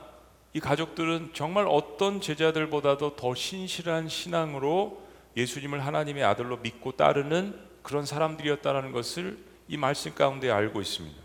이 0.54 0.60
가족들은 0.60 1.34
정말 1.34 1.68
어떤 1.68 2.20
제자들보다도 2.20 3.16
더 3.16 3.36
신실한 3.36 4.10
신앙으로 4.10 5.04
예수님을 5.38 5.86
하나님의 5.86 6.24
아들로 6.24 6.58
믿고 6.58 6.94
따르는 6.94 7.70
그런 7.84 8.08
사람들이었다는 8.08 8.92
것을 8.92 9.38
이 9.68 9.78
말씀 9.78 10.16
가운데 10.16 10.50
알고 10.50 10.82
있습니다. 10.82 11.16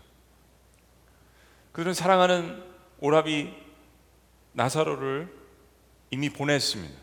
그들은 1.71 1.95
사랑하는 1.95 2.63
오라비 2.99 3.64
나사로를 4.55 5.31
이미 6.11 6.29
보냈습니다. 6.29 6.93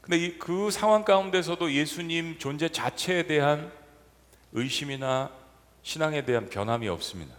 근데 0.00 0.36
그 0.38 0.70
상황 0.70 1.04
가운데서도 1.04 1.72
예수님 1.72 2.38
존재 2.38 2.68
자체에 2.68 3.26
대한 3.26 3.70
의심이나 4.52 5.30
신앙에 5.82 6.24
대한 6.24 6.48
변함이 6.48 6.88
없습니다. 6.88 7.34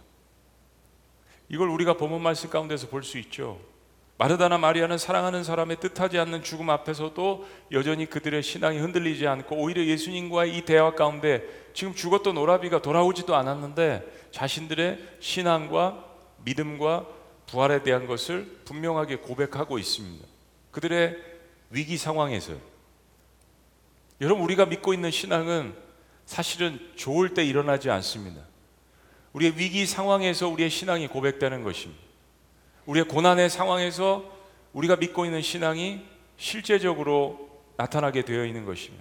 이걸 1.48 1.68
우리가 1.68 1.96
본문 1.96 2.22
말씀 2.22 2.50
가운데서 2.50 2.88
볼 2.88 3.02
수 3.02 3.18
있죠. 3.18 3.60
마르다나 4.18 4.56
마리아는 4.56 4.96
사랑하는 4.96 5.44
사람의 5.44 5.78
뜻하지 5.78 6.18
않는 6.18 6.42
죽음 6.42 6.70
앞에서도 6.70 7.46
여전히 7.72 8.06
그들의 8.06 8.42
신앙이 8.42 8.78
흔들리지 8.78 9.26
않고 9.26 9.56
오히려 9.56 9.84
예수님과의 9.84 10.56
이 10.56 10.62
대화 10.62 10.94
가운데 10.94 11.42
지금 11.74 11.94
죽었던 11.94 12.36
오라비가 12.38 12.80
돌아오지도 12.80 13.36
않았는데 13.36 14.28
자신들의 14.30 15.16
신앙과 15.20 16.02
믿음과 16.44 17.15
부활에 17.46 17.82
대한 17.82 18.06
것을 18.06 18.60
분명하게 18.64 19.16
고백하고 19.16 19.78
있습니다. 19.78 20.26
그들의 20.72 21.16
위기 21.70 21.96
상황에서 21.96 22.54
여러분 24.20 24.44
우리가 24.44 24.66
믿고 24.66 24.94
있는 24.94 25.10
신앙은 25.10 25.74
사실은 26.24 26.80
좋을 26.96 27.34
때 27.34 27.44
일어나지 27.44 27.90
않습니다. 27.90 28.42
우리의 29.32 29.58
위기 29.58 29.86
상황에서 29.86 30.48
우리의 30.48 30.70
신앙이 30.70 31.08
고백되는 31.08 31.62
것입니다. 31.62 32.02
우리의 32.86 33.06
고난의 33.06 33.50
상황에서 33.50 34.24
우리가 34.72 34.96
믿고 34.96 35.24
있는 35.24 35.42
신앙이 35.42 36.04
실제적으로 36.36 37.50
나타나게 37.76 38.22
되어 38.22 38.44
있는 38.44 38.64
것이며 38.64 38.96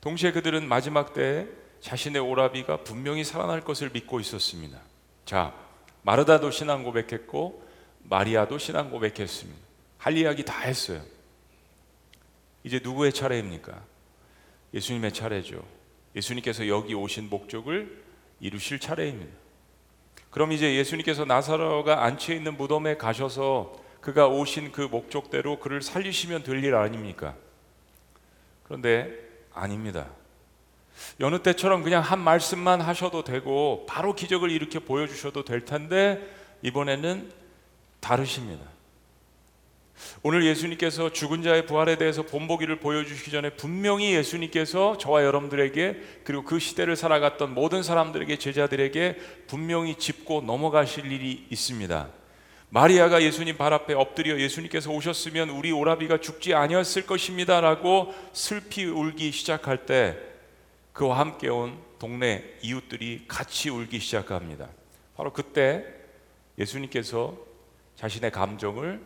동시에 0.00 0.32
그들은 0.32 0.68
마지막 0.68 1.14
때에 1.14 1.46
자신의 1.80 2.20
오라비가 2.20 2.78
분명히 2.84 3.24
살아날 3.24 3.60
것을 3.62 3.90
믿고 3.90 4.20
있었습니다. 4.20 4.78
자, 5.24 5.54
마르다도 6.02 6.50
신앙 6.50 6.82
고백했고 6.84 7.62
마리아도 8.04 8.58
신앙 8.58 8.90
고백했습니다. 8.90 9.60
할 9.98 10.16
이야기 10.16 10.44
다 10.44 10.60
했어요. 10.62 11.02
이제 12.64 12.80
누구의 12.82 13.12
차례입니까? 13.12 13.82
예수님의 14.74 15.12
차례죠. 15.12 15.64
예수님께서 16.16 16.68
여기 16.68 16.94
오신 16.94 17.28
목적을 17.30 18.02
이루실 18.40 18.80
차례입니다. 18.80 19.32
그럼 20.30 20.52
이제 20.52 20.74
예수님께서 20.76 21.24
나사로가 21.24 22.04
안치해 22.04 22.36
있는 22.38 22.56
무덤에 22.56 22.96
가셔서 22.96 23.80
그가 24.00 24.26
오신 24.28 24.72
그 24.72 24.80
목적대로 24.82 25.60
그를 25.60 25.82
살리시면 25.82 26.42
될 26.42 26.64
일 26.64 26.74
아닙니까? 26.74 27.36
그런데 28.64 29.12
아닙니다. 29.52 30.08
여느 31.20 31.42
때처럼 31.42 31.82
그냥 31.82 32.02
한 32.02 32.18
말씀만 32.20 32.80
하셔도 32.80 33.24
되고 33.24 33.86
바로 33.88 34.14
기적을 34.14 34.50
일으켜 34.50 34.80
보여주셔도 34.80 35.44
될 35.44 35.64
텐데 35.64 36.20
이번에는 36.62 37.30
다르십니다. 38.00 38.72
오늘 40.22 40.44
예수님께서 40.44 41.12
죽은 41.12 41.42
자의 41.42 41.66
부활에 41.66 41.96
대해서 41.96 42.22
본보기를 42.22 42.80
보여주시기 42.80 43.30
전에 43.30 43.50
분명히 43.50 44.14
예수님께서 44.14 44.98
저와 44.98 45.24
여러분들에게 45.24 46.02
그리고 46.24 46.44
그 46.44 46.58
시대를 46.58 46.96
살아갔던 46.96 47.54
모든 47.54 47.82
사람들에게 47.82 48.36
제자들에게 48.36 49.16
분명히 49.46 49.94
짚고 49.96 50.42
넘어가실 50.42 51.10
일이 51.10 51.46
있습니다. 51.50 52.08
마리아가 52.70 53.22
예수님 53.22 53.58
발 53.58 53.72
앞에 53.74 53.92
엎드려 53.94 54.40
예수님께서 54.40 54.90
오셨으면 54.90 55.50
우리 55.50 55.72
오라비가 55.72 56.18
죽지 56.18 56.54
아니었을 56.54 57.06
것입니다라고 57.06 58.14
슬피 58.32 58.86
울기 58.86 59.30
시작할 59.30 59.84
때 59.84 60.31
그와 60.92 61.18
함께 61.18 61.48
온 61.48 61.78
동네 61.98 62.58
이웃들이 62.62 63.24
같이 63.28 63.70
울기 63.70 63.98
시작합니다. 63.98 64.68
바로 65.16 65.32
그때 65.32 65.84
예수님께서 66.58 67.36
자신의 67.96 68.30
감정을 68.30 69.00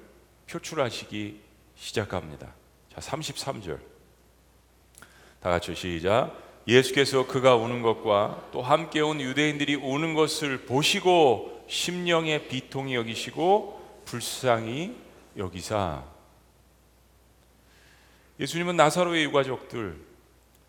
표출하시기 0.48 1.40
시작합니다. 1.76 2.54
자, 2.92 3.00
33절. 3.00 3.78
다 5.40 5.50
같이 5.50 5.74
시작. 5.74 6.34
예수께서 6.66 7.26
그가 7.26 7.54
우는 7.54 7.82
것과 7.82 8.48
또 8.50 8.62
함께 8.62 9.00
온 9.00 9.20
유대인들이 9.20 9.76
우는 9.76 10.14
것을 10.14 10.64
보시고 10.64 11.64
심령의 11.68 12.48
비통이 12.48 12.94
여기시고 12.94 14.02
불쌍히 14.04 14.96
여기사 15.36 16.04
예수님은 18.40 18.76
나사로의 18.76 19.24
유가족들 19.24 20.00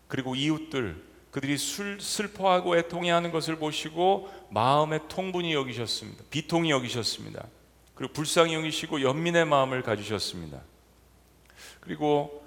그리고 0.06 0.34
이웃들 0.34 1.07
그들이 1.30 1.56
술, 1.58 2.00
슬퍼하고 2.00 2.76
애통해하는 2.76 3.30
것을 3.30 3.56
보시고 3.56 4.28
마음의 4.50 5.00
통분이 5.08 5.52
여기셨습니다. 5.52 6.24
비통이 6.30 6.70
여기셨습니다. 6.70 7.46
그리고 7.94 8.12
불쌍히 8.12 8.54
여기시고 8.54 9.02
연민의 9.02 9.44
마음을 9.44 9.82
가지셨습니다. 9.82 10.60
그리고 11.80 12.44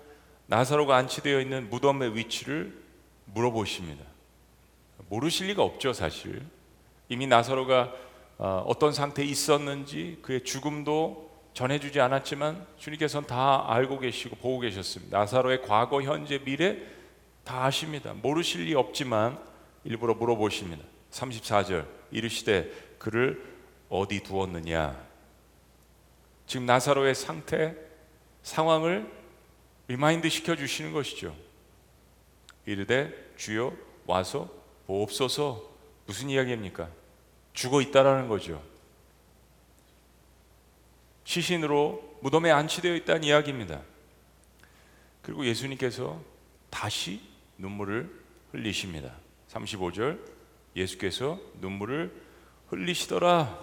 나사로가 0.48 0.96
안치되어 0.98 1.42
있는 1.42 1.70
무덤의 1.70 2.16
위치를 2.16 2.74
물어보십니다. 3.26 4.04
모르실 5.10 5.48
리가 5.48 5.64
없죠, 5.64 5.94
사실. 5.94 6.42
이미 7.10 7.28
나사로가 7.28 7.94
어, 8.38 8.64
어떤 8.66 8.92
상태에 8.92 9.26
있었는지 9.26 10.18
그의 10.24 10.44
죽음도 10.44 11.30
전해주지 11.54 12.00
않았지만 12.00 12.66
주님께서는 12.78 13.28
다 13.28 13.66
알고 13.68 14.00
계시고 14.00 14.38
보고 14.38 14.60
계셨습니다. 14.60 15.20
나사로의 15.20 15.62
과거, 15.62 16.02
현재, 16.02 16.40
미래 16.40 16.78
다 17.43 17.65
아십니다. 17.65 18.13
모르실 18.13 18.65
리 18.65 18.75
없지만 18.75 19.39
일부러 19.83 20.13
물어보십니다. 20.13 20.83
34절 21.12 21.88
이르시되 22.12 22.71
그를 22.97 23.43
어디 23.89 24.21
두었느냐? 24.21 25.12
지금 26.45 26.65
나사로의 26.65 27.15
상태, 27.15 27.75
상황을 28.43 29.10
remind 29.88 30.30
시켜 30.30 30.56
주시는 30.56 30.93
것이죠. 30.93 31.36
이르되 32.65 33.34
주여 33.38 33.73
와서 34.06 34.49
보옵소서 34.88 35.69
무슨 36.06 36.30
이야기입니까? 36.30 36.89
죽어 37.54 37.82
있다라는 37.82 38.27
거죠. 38.27 38.62
시신으로 41.23 42.17
무덤에 42.21 42.51
안치되어 42.51 42.95
있다는 42.95 43.23
이야기입니다. 43.23 43.82
그리고 45.21 45.45
예수님께서 45.45 46.21
다시 46.69 47.21
눈물을 47.62 48.12
흘리십니다. 48.52 49.13
35절 49.50 50.19
예수께서 50.76 51.39
눈물을 51.62 52.12
흘리시더라. 52.67 53.60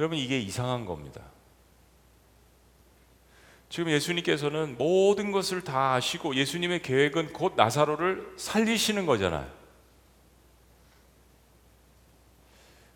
여러분 0.00 0.18
이게 0.18 0.38
이상한 0.38 0.86
겁니다. 0.86 1.22
지금 3.68 3.90
예수님께서는 3.90 4.76
모든 4.78 5.32
것을 5.32 5.62
다 5.62 5.94
아시고 5.94 6.34
예수님의 6.34 6.82
계획은 6.82 7.32
곧 7.32 7.54
나사로를 7.56 8.34
살리시는 8.36 9.06
거잖아요. 9.06 9.50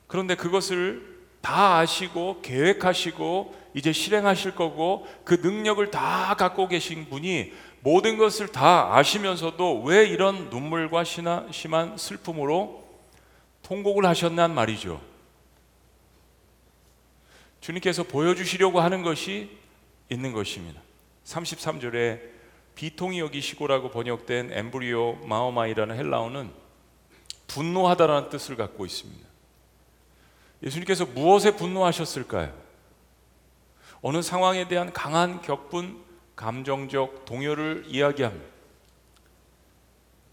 그런데 0.07 0.37
그것을 0.37 1.20
다 1.40 1.79
아시고 1.79 2.40
계획하시고 2.42 3.61
이제 3.75 3.92
실행하실 3.92 4.55
거고 4.55 5.07
그 5.25 5.35
능력을 5.35 5.90
다 5.90 6.35
갖고 6.35 6.68
계신 6.68 7.09
분이 7.09 7.53
모든 7.83 8.19
것을 8.19 8.49
다 8.49 8.97
아시면서도 8.97 9.83
왜 9.83 10.07
이런 10.07 10.51
눈물과 10.51 11.05
심한 11.05 11.97
슬픔으로 11.97 12.85
통곡을 13.62 14.05
하셨난 14.05 14.55
말이죠. 14.55 15.01
주님께서 17.61 18.03
보여주시려고 18.05 18.81
하는 18.81 19.03
것이 19.03 19.57
있는 20.09 20.33
것입니다. 20.33 20.81
33절에 21.25 22.21
비통이 22.75 23.21
여기시고라고 23.21 23.90
번역된 23.90 24.53
엠브리오 24.53 25.27
마오마이라는 25.27 25.97
헬라어는 25.97 26.51
분노하다라는 27.47 28.31
뜻을 28.31 28.57
갖고 28.57 28.87
있습니다. 28.87 29.29
예수님께서 30.62 31.07
무엇에 31.07 31.57
분노하셨을까요? 31.57 32.55
어느 34.03 34.23
상황에 34.23 34.69
대한 34.69 34.93
강한 34.93 35.43
격분, 35.43 36.03
감정적 36.40 37.26
동요를 37.26 37.85
이야기합니다. 37.87 38.46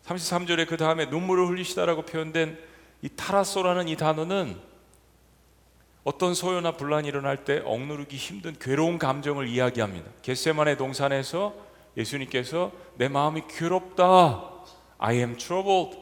33절에 0.06 0.66
그 0.66 0.78
다음에 0.78 1.08
눈물을 1.08 1.50
흘리시다라고 1.50 2.04
표현된 2.04 2.58
이 3.02 3.10
타라소라는 3.10 3.90
이 3.90 3.98
단어는 3.98 4.58
어떤 6.06 6.34
소요나 6.34 6.78
분란이 6.78 7.10
일어날 7.10 7.44
때 7.44 7.62
억누르기 7.66 8.16
힘든 8.16 8.58
괴로운 8.58 8.98
감정을 8.98 9.50
이야기합니다. 9.50 10.10
겟세만의 10.22 10.78
동산에서 10.78 11.54
예수님께서 11.98 12.72
내 12.96 13.10
마음이 13.10 13.44
괴롭다. 13.50 14.50
I 15.00 15.18
am 15.18 15.36
troubled. 15.36 16.00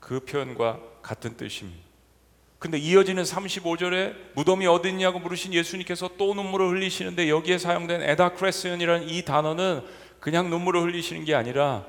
그 0.00 0.20
표현과 0.20 0.80
같은 1.02 1.36
뜻입니다. 1.36 1.91
근데 2.62 2.78
이어지는 2.78 3.24
35절에 3.24 4.14
무덤이 4.34 4.68
어딨냐고 4.68 5.18
물으신 5.18 5.52
예수님께서 5.52 6.10
또 6.16 6.32
눈물을 6.32 6.68
흘리시는데 6.68 7.28
여기에 7.28 7.58
사용된 7.58 8.02
에다크레스연이라는 8.02 9.08
이 9.08 9.24
단어는 9.24 9.82
그냥 10.20 10.48
눈물을 10.48 10.80
흘리시는 10.80 11.24
게 11.24 11.34
아니라 11.34 11.84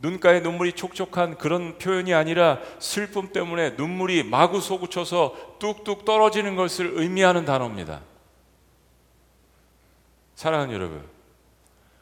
눈가에 0.00 0.40
눈물이 0.40 0.72
촉촉한 0.72 1.38
그런 1.38 1.78
표현이 1.78 2.12
아니라 2.12 2.58
슬픔 2.80 3.32
때문에 3.32 3.74
눈물이 3.76 4.24
마구 4.24 4.60
솟구쳐서 4.60 5.58
뚝뚝 5.60 6.04
떨어지는 6.04 6.56
것을 6.56 6.90
의미하는 6.94 7.44
단어입니다. 7.44 8.00
사랑하는 10.34 10.74
여러분, 10.74 11.04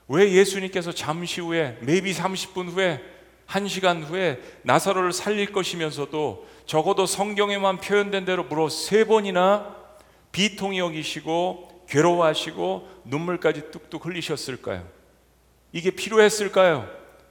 왜 0.06 0.32
예수님께서 0.32 0.92
잠시 0.92 1.42
후에, 1.42 1.76
maybe 1.82 2.14
30분 2.14 2.70
후에, 2.70 3.17
1시간 3.48 4.04
후에 4.04 4.40
나사로를 4.62 5.12
살릴 5.12 5.52
것이면서도 5.52 6.46
적어도 6.66 7.06
성경에만 7.06 7.78
표현된 7.78 8.24
대로 8.24 8.44
무려 8.44 8.68
세 8.68 9.04
번이나 9.04 9.74
비통이 10.32 10.78
여기시고 10.78 11.86
괴로워하시고 11.88 13.02
눈물까지 13.04 13.70
뚝뚝 13.70 14.04
흘리셨을까요? 14.04 14.86
이게 15.72 15.90
필요했을까요? 15.90 16.88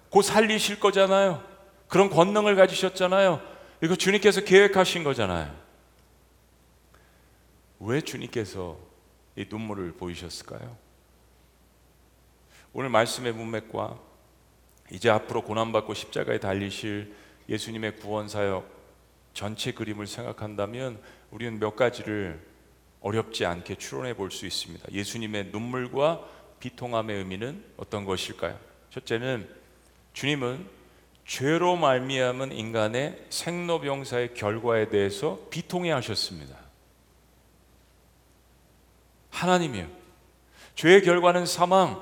곧 0.09 0.23
살리실 0.23 0.79
거잖아요. 0.79 1.43
그런 1.87 2.09
권능을 2.09 2.55
가지셨잖아요. 2.55 3.39
이거 3.83 3.95
주님께서 3.95 4.41
계획하신 4.41 5.03
거잖아요. 5.03 5.55
왜 7.79 8.01
주님께서 8.01 8.77
이 9.35 9.45
눈물을 9.47 9.93
보이셨을까요? 9.93 10.75
오늘 12.73 12.89
말씀의 12.89 13.33
문맥과 13.33 14.06
이제 14.91 15.09
앞으로 15.09 15.41
고난받고 15.43 15.93
십자가에 15.93 16.39
달리실 16.39 17.13
예수님의 17.49 17.97
구원 17.97 18.27
사역 18.27 18.69
전체 19.33 19.71
그림을 19.71 20.07
생각한다면 20.07 20.99
우리는 21.31 21.59
몇 21.59 21.75
가지를 21.75 22.39
어렵지 23.01 23.45
않게 23.45 23.75
추론해 23.75 24.15
볼 24.15 24.31
수 24.31 24.45
있습니다. 24.45 24.91
예수님의 24.91 25.47
눈물과 25.51 26.27
비통함의 26.59 27.17
의미는 27.17 27.63
어떤 27.77 28.05
것일까요? 28.05 28.59
첫째는 28.89 29.47
주님은 30.13 30.67
죄로 31.25 31.75
말미암은 31.75 32.53
인간의 32.53 33.25
생로병사의 33.29 34.33
결과에 34.33 34.89
대해서 34.89 35.39
비통해 35.49 35.91
하셨습니다. 35.91 36.57
하나님이요. 39.29 39.87
죄의 40.75 41.03
결과는 41.03 41.45
사망. 41.45 42.01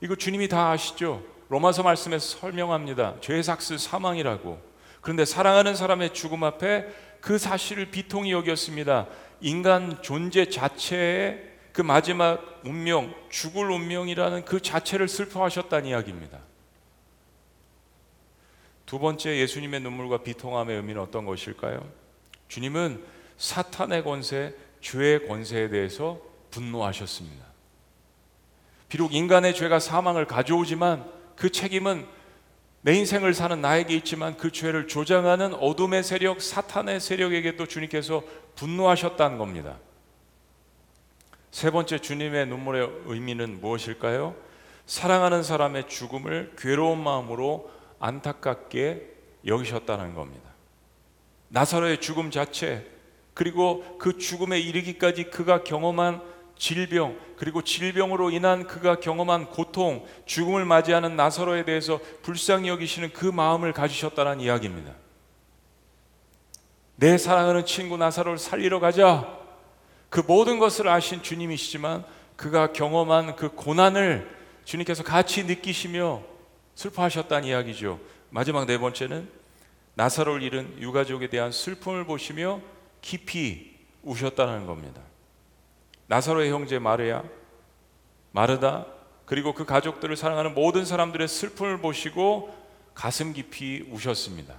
이거 0.00 0.16
주님이 0.16 0.48
다 0.48 0.70
아시죠? 0.70 1.24
로마서 1.48 1.82
말씀에서 1.82 2.38
설명합니다. 2.38 3.16
죄의 3.20 3.42
삭스 3.42 3.78
사망이라고. 3.78 4.60
그런데 5.00 5.24
사랑하는 5.24 5.74
사람의 5.74 6.14
죽음 6.14 6.44
앞에 6.44 6.86
그 7.20 7.38
사실을 7.38 7.90
비통히 7.90 8.32
여겼습니다. 8.32 9.06
인간 9.40 10.02
존재 10.02 10.48
자체의 10.48 11.52
그 11.72 11.82
마지막 11.82 12.60
운명, 12.64 13.14
죽을 13.28 13.70
운명이라는 13.70 14.44
그 14.44 14.60
자체를 14.60 15.08
슬퍼하셨다는 15.08 15.86
이야기입니다. 15.86 16.38
두 18.86 18.98
번째 18.98 19.38
예수님의 19.38 19.80
눈물과 19.80 20.22
비통함의 20.22 20.76
의미는 20.76 21.02
어떤 21.02 21.24
것일까요? 21.24 21.86
주님은 22.48 23.04
사탄의 23.36 24.04
권세, 24.04 24.54
죄의 24.80 25.26
권세에 25.26 25.68
대해서 25.68 26.20
분노하셨습니다. 26.50 27.44
비록 28.88 29.12
인간의 29.12 29.54
죄가 29.54 29.80
사망을 29.80 30.26
가져오지만 30.26 31.04
그 31.36 31.50
책임은 31.50 32.06
내 32.82 32.94
인생을 32.94 33.32
사는 33.32 33.60
나에게 33.60 33.96
있지만 33.96 34.36
그 34.36 34.52
죄를 34.52 34.88
조장하는 34.88 35.54
어둠의 35.54 36.02
세력, 36.02 36.42
사탄의 36.42 37.00
세력에게도 37.00 37.66
주님께서 37.66 38.22
분노하셨다는 38.56 39.38
겁니다. 39.38 39.78
세 41.50 41.70
번째 41.70 41.98
주님의 41.98 42.46
눈물의 42.46 42.90
의미는 43.06 43.60
무엇일까요? 43.60 44.34
사랑하는 44.86 45.42
사람의 45.42 45.88
죽음을 45.88 46.52
괴로운 46.58 47.02
마음으로 47.02 47.70
안타깝게 48.00 49.14
여기셨다는 49.46 50.14
겁니다. 50.14 50.50
나사로의 51.48 52.00
죽음 52.00 52.30
자체 52.30 52.86
그리고 53.32 53.96
그 53.98 54.18
죽음에 54.18 54.60
이르기까지 54.60 55.30
그가 55.30 55.64
경험한 55.64 56.20
질병 56.56 57.18
그리고 57.36 57.62
질병으로 57.62 58.30
인한 58.30 58.66
그가 58.66 59.00
경험한 59.00 59.46
고통 59.46 60.06
죽음을 60.26 60.64
맞이하는 60.64 61.16
나사로에 61.16 61.64
대해서 61.64 62.00
불쌍히 62.22 62.68
여기시는 62.68 63.12
그 63.12 63.26
마음을 63.26 63.72
가지셨다는 63.72 64.40
이야기입니다. 64.40 64.92
내 66.96 67.18
사랑하는 67.18 67.66
친구 67.66 67.96
나사로를 67.96 68.38
살리러 68.38 68.80
가자. 68.80 69.38
그 70.08 70.20
모든 70.20 70.58
것을 70.58 70.88
아신 70.88 71.22
주님이시지만 71.22 72.04
그가 72.36 72.72
경험한 72.72 73.36
그 73.36 73.50
고난을 73.50 74.30
주님께서 74.64 75.02
같이 75.02 75.44
느끼시며 75.44 76.22
슬퍼하셨다는 76.76 77.48
이야기죠. 77.48 78.00
마지막 78.30 78.66
네 78.66 78.78
번째는 78.78 79.28
나사로를 79.94 80.42
잃은 80.42 80.76
유가족에 80.80 81.28
대한 81.28 81.52
슬픔을 81.52 82.04
보시며 82.04 82.60
깊이 83.00 83.74
우셨다는 84.02 84.66
겁니다. 84.66 85.00
나사로의 86.06 86.50
형제 86.50 86.78
마르야, 86.78 87.24
마르다, 88.32 88.86
그리고 89.26 89.54
그 89.54 89.64
가족들을 89.64 90.16
사랑하는 90.16 90.54
모든 90.54 90.84
사람들의 90.84 91.26
슬픔을 91.28 91.78
보시고 91.78 92.54
가슴 92.94 93.32
깊이 93.32 93.86
우셨습니다. 93.90 94.54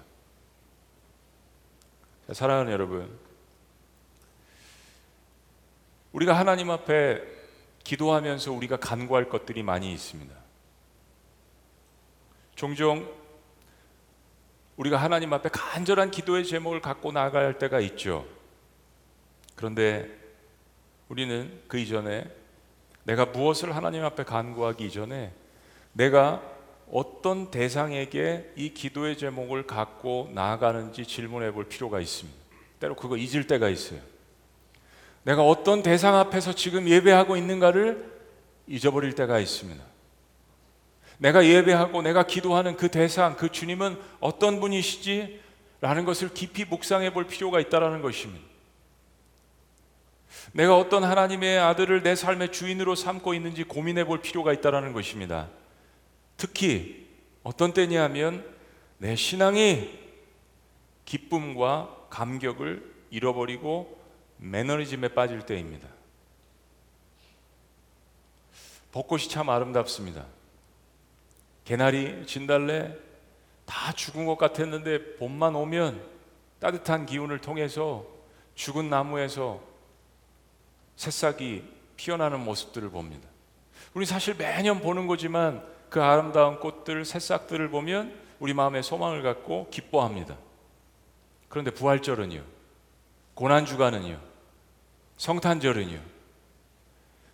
사랑하는 2.31 2.71
여러분, 2.71 3.19
우리가 6.11 6.33
하나님 6.33 6.71
앞에 6.71 7.21
기도하면서 7.83 8.51
우리가 8.51 8.77
간구할 8.77 9.29
것들이 9.29 9.61
많이 9.61 9.93
있습니다. 9.93 10.33
종종 12.55 13.07
우리가 14.77 14.97
하나님 14.97 15.31
앞에 15.33 15.49
간절한 15.49 16.11
기도의 16.11 16.45
제목을 16.45 16.81
갖고 16.81 17.11
나갈 17.11 17.57
때가 17.59 17.79
있죠. 17.81 18.25
그런데 19.55 20.24
우리는 21.09 21.51
그 21.67 21.77
이전에 21.77 22.25
내가 23.03 23.25
무엇을 23.25 23.75
하나님 23.75 24.03
앞에 24.03 24.23
간구하기 24.23 24.85
이전에 24.85 25.31
내가 25.93 26.41
어떤 26.91 27.51
대상에게 27.51 28.53
이 28.55 28.73
기도의 28.73 29.17
제목을 29.17 29.67
갖고 29.67 30.29
나아가는지 30.33 31.05
질문해 31.05 31.51
볼 31.51 31.65
필요가 31.65 31.99
있습니다. 31.99 32.37
때로 32.79 32.95
그거 32.95 33.17
잊을 33.17 33.47
때가 33.47 33.69
있어요. 33.69 33.99
내가 35.23 35.43
어떤 35.43 35.81
대상 35.81 36.15
앞에서 36.15 36.53
지금 36.53 36.87
예배하고 36.87 37.35
있는가를 37.37 38.13
잊어버릴 38.67 39.13
때가 39.13 39.39
있습니다. 39.39 39.83
내가 41.17 41.45
예배하고 41.45 42.01
내가 42.01 42.23
기도하는 42.23 42.75
그 42.75 42.89
대상, 42.89 43.35
그 43.35 43.51
주님은 43.51 43.97
어떤 44.19 44.59
분이시지? 44.59 45.41
라는 45.81 46.05
것을 46.05 46.33
깊이 46.33 46.65
묵상해 46.65 47.13
볼 47.13 47.27
필요가 47.27 47.59
있다는 47.59 48.01
것입니다. 48.01 48.54
내가 50.53 50.77
어떤 50.77 51.03
하나님의 51.03 51.59
아들을 51.59 52.03
내 52.03 52.15
삶의 52.15 52.51
주인으로 52.51 52.95
삼고 52.95 53.33
있는지 53.33 53.63
고민해 53.63 54.05
볼 54.05 54.21
필요가 54.21 54.53
있다는 54.53 54.93
것입니다. 54.93 55.49
특히 56.37 57.07
어떤 57.43 57.73
때냐 57.73 58.03
하면 58.03 58.45
내 58.97 59.15
신앙이 59.15 59.99
기쁨과 61.05 62.07
감격을 62.09 62.93
잃어버리고 63.09 63.99
매너리즘에 64.37 65.09
빠질 65.09 65.41
때입니다. 65.45 65.87
벚꽃이 68.91 69.27
참 69.27 69.49
아름답습니다. 69.49 70.25
개나리, 71.65 72.25
진달래 72.25 72.95
다 73.65 73.91
죽은 73.91 74.25
것 74.25 74.37
같았는데 74.37 75.17
봄만 75.17 75.55
오면 75.55 76.01
따뜻한 76.59 77.05
기운을 77.05 77.39
통해서 77.39 78.05
죽은 78.55 78.89
나무에서 78.89 79.61
새싹이 80.95 81.63
피어나는 81.97 82.39
모습들을 82.41 82.89
봅니다. 82.89 83.27
우리 83.93 84.05
사실 84.05 84.35
매년 84.35 84.79
보는 84.81 85.07
거지만 85.07 85.63
그 85.89 86.01
아름다운 86.01 86.59
꽃들, 86.59 87.05
새싹들을 87.05 87.69
보면 87.69 88.13
우리 88.39 88.53
마음에 88.53 88.81
소망을 88.81 89.21
갖고 89.23 89.67
기뻐합니다. 89.71 90.37
그런데 91.47 91.71
부활절은요, 91.71 92.41
고난주간은요, 93.35 94.19
성탄절은요, 95.17 95.99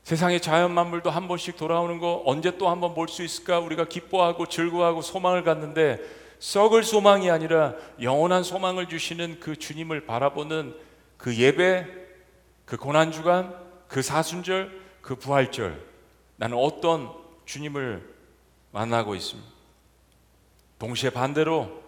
세상의 0.04 0.42
자연 0.42 0.72
만물도 0.74 1.10
한 1.10 1.28
번씩 1.28 1.58
돌아오는 1.58 2.00
거 2.00 2.22
언제 2.26 2.58
또 2.58 2.68
한 2.70 2.80
번 2.82 2.94
볼 2.94 3.08
수 3.08 3.24
있을까? 3.24 3.60
우리가 3.60 3.86
기뻐하고 3.86 4.48
즐거워하고 4.48 5.02
소망을 5.02 5.44
갖는데 5.44 6.00
썩을 6.40 6.84
소망이 6.84 7.30
아니라 7.30 7.76
영원한 8.02 8.44
소망을 8.44 8.88
주시는 8.90 9.40
그 9.40 9.56
주님을 9.56 10.06
바라보는 10.08 10.76
그 11.18 11.36
예배, 11.36 12.01
그 12.72 12.78
고난 12.78 13.12
주간, 13.12 13.54
그 13.90 14.02
사순절, 14.02 14.72
그 15.02 15.16
부활절 15.16 15.86
나는 16.38 16.58
어떤 16.58 17.12
주님을 17.44 18.02
만나고 18.72 19.14
있습니다. 19.14 19.52
동시에 20.80 21.10
반대로 21.10 21.84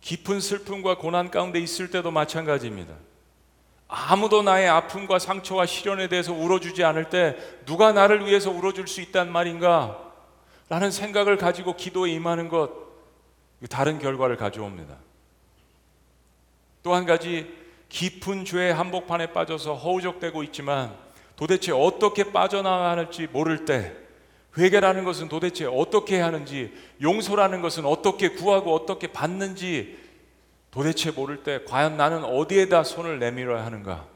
깊은 0.00 0.40
슬픔과 0.40 0.98
고난 0.98 1.30
가운데 1.30 1.60
있을 1.60 1.92
때도 1.92 2.10
마찬가지입니다. 2.10 2.94
아무도 3.86 4.42
나의 4.42 4.68
아픔과 4.68 5.20
상처와 5.20 5.66
시련에 5.66 6.08
대해서 6.08 6.32
울어주지 6.32 6.82
않을 6.82 7.10
때 7.10 7.36
누가 7.64 7.92
나를 7.92 8.26
위해서 8.26 8.50
울어줄 8.50 8.88
수 8.88 9.00
있단 9.00 9.30
말인가? 9.30 10.02
라는 10.68 10.90
생각을 10.90 11.36
가지고 11.36 11.76
기도에 11.76 12.10
임하는 12.10 12.48
것, 12.48 12.72
다른 13.70 14.00
결과를 14.00 14.36
가져옵니다. 14.36 14.96
또 16.82 16.96
한 16.96 17.06
가지, 17.06 17.67
깊은 17.88 18.44
죄의 18.44 18.74
한복판에 18.74 19.32
빠져서 19.32 19.74
허우적대고 19.74 20.42
있지만 20.44 20.94
도대체 21.36 21.72
어떻게 21.72 22.32
빠져나가야 22.32 22.90
할지 22.96 23.28
모를 23.30 23.64
때, 23.64 23.92
회개라는 24.56 25.04
것은 25.04 25.28
도대체 25.28 25.66
어떻게 25.66 26.20
하는지, 26.20 26.72
용서라는 27.00 27.62
것은 27.62 27.86
어떻게 27.86 28.30
구하고 28.30 28.74
어떻게 28.74 29.06
받는지 29.06 29.96
도대체 30.70 31.10
모를 31.10 31.42
때 31.42 31.64
과연 31.66 31.96
나는 31.96 32.24
어디에다 32.24 32.82
손을 32.82 33.18
내밀어야 33.18 33.64
하는가? 33.64 34.06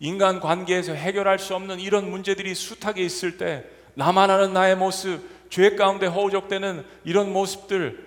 인간 0.00 0.38
관계에서 0.38 0.92
해결할 0.92 1.38
수 1.38 1.54
없는 1.56 1.80
이런 1.80 2.08
문제들이 2.08 2.54
숱하게 2.54 3.02
있을 3.02 3.36
때 3.36 3.64
나만 3.94 4.30
아는 4.30 4.52
나의 4.52 4.76
모습, 4.76 5.20
죄 5.50 5.74
가운데 5.74 6.06
허우적대는 6.06 6.84
이런 7.04 7.32
모습들 7.32 8.06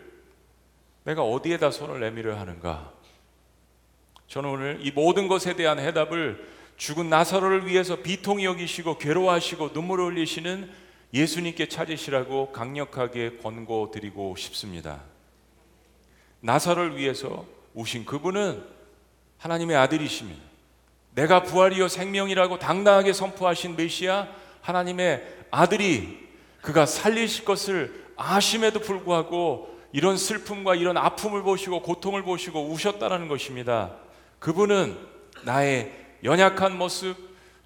내가 1.03 1.23
어디에다 1.23 1.71
손을 1.71 1.99
내밀어야 1.99 2.39
하는가? 2.39 2.90
저는 4.31 4.49
오늘 4.49 4.79
이 4.81 4.91
모든 4.91 5.27
것에 5.27 5.57
대한 5.57 5.77
해답을 5.77 6.41
죽은 6.77 7.09
나사로를 7.09 7.67
위해서 7.67 7.97
비통히 7.97 8.45
여기시고 8.45 8.97
괴로워하시고 8.97 9.71
눈물을 9.73 10.05
흘리시는 10.05 10.71
예수님께 11.13 11.67
찾으시라고 11.67 12.53
강력하게 12.53 13.39
권고드리고 13.43 14.37
싶습니다. 14.37 15.01
나사를 16.39 16.95
위해서 16.95 17.45
오신 17.73 18.05
그분은 18.05 18.63
하나님의 19.37 19.75
아들이십니다. 19.75 20.41
내가 21.13 21.43
부활이요 21.43 21.89
생명이라고 21.89 22.57
당당하게 22.57 23.11
선포하신 23.11 23.75
메시아 23.75 24.29
하나님의 24.61 25.27
아들이 25.51 26.25
그가 26.61 26.85
살리실 26.85 27.43
것을 27.43 28.05
아심에도 28.15 28.79
불구하고 28.79 29.77
이런 29.91 30.15
슬픔과 30.15 30.75
이런 30.75 30.95
아픔을 30.95 31.43
보시고 31.43 31.81
고통을 31.81 32.23
보시고 32.23 32.69
우셨다는 32.69 33.27
것입니다. 33.27 34.00
그분은 34.41 34.97
나의 35.43 35.91
연약한 36.23 36.75
모습, 36.75 37.15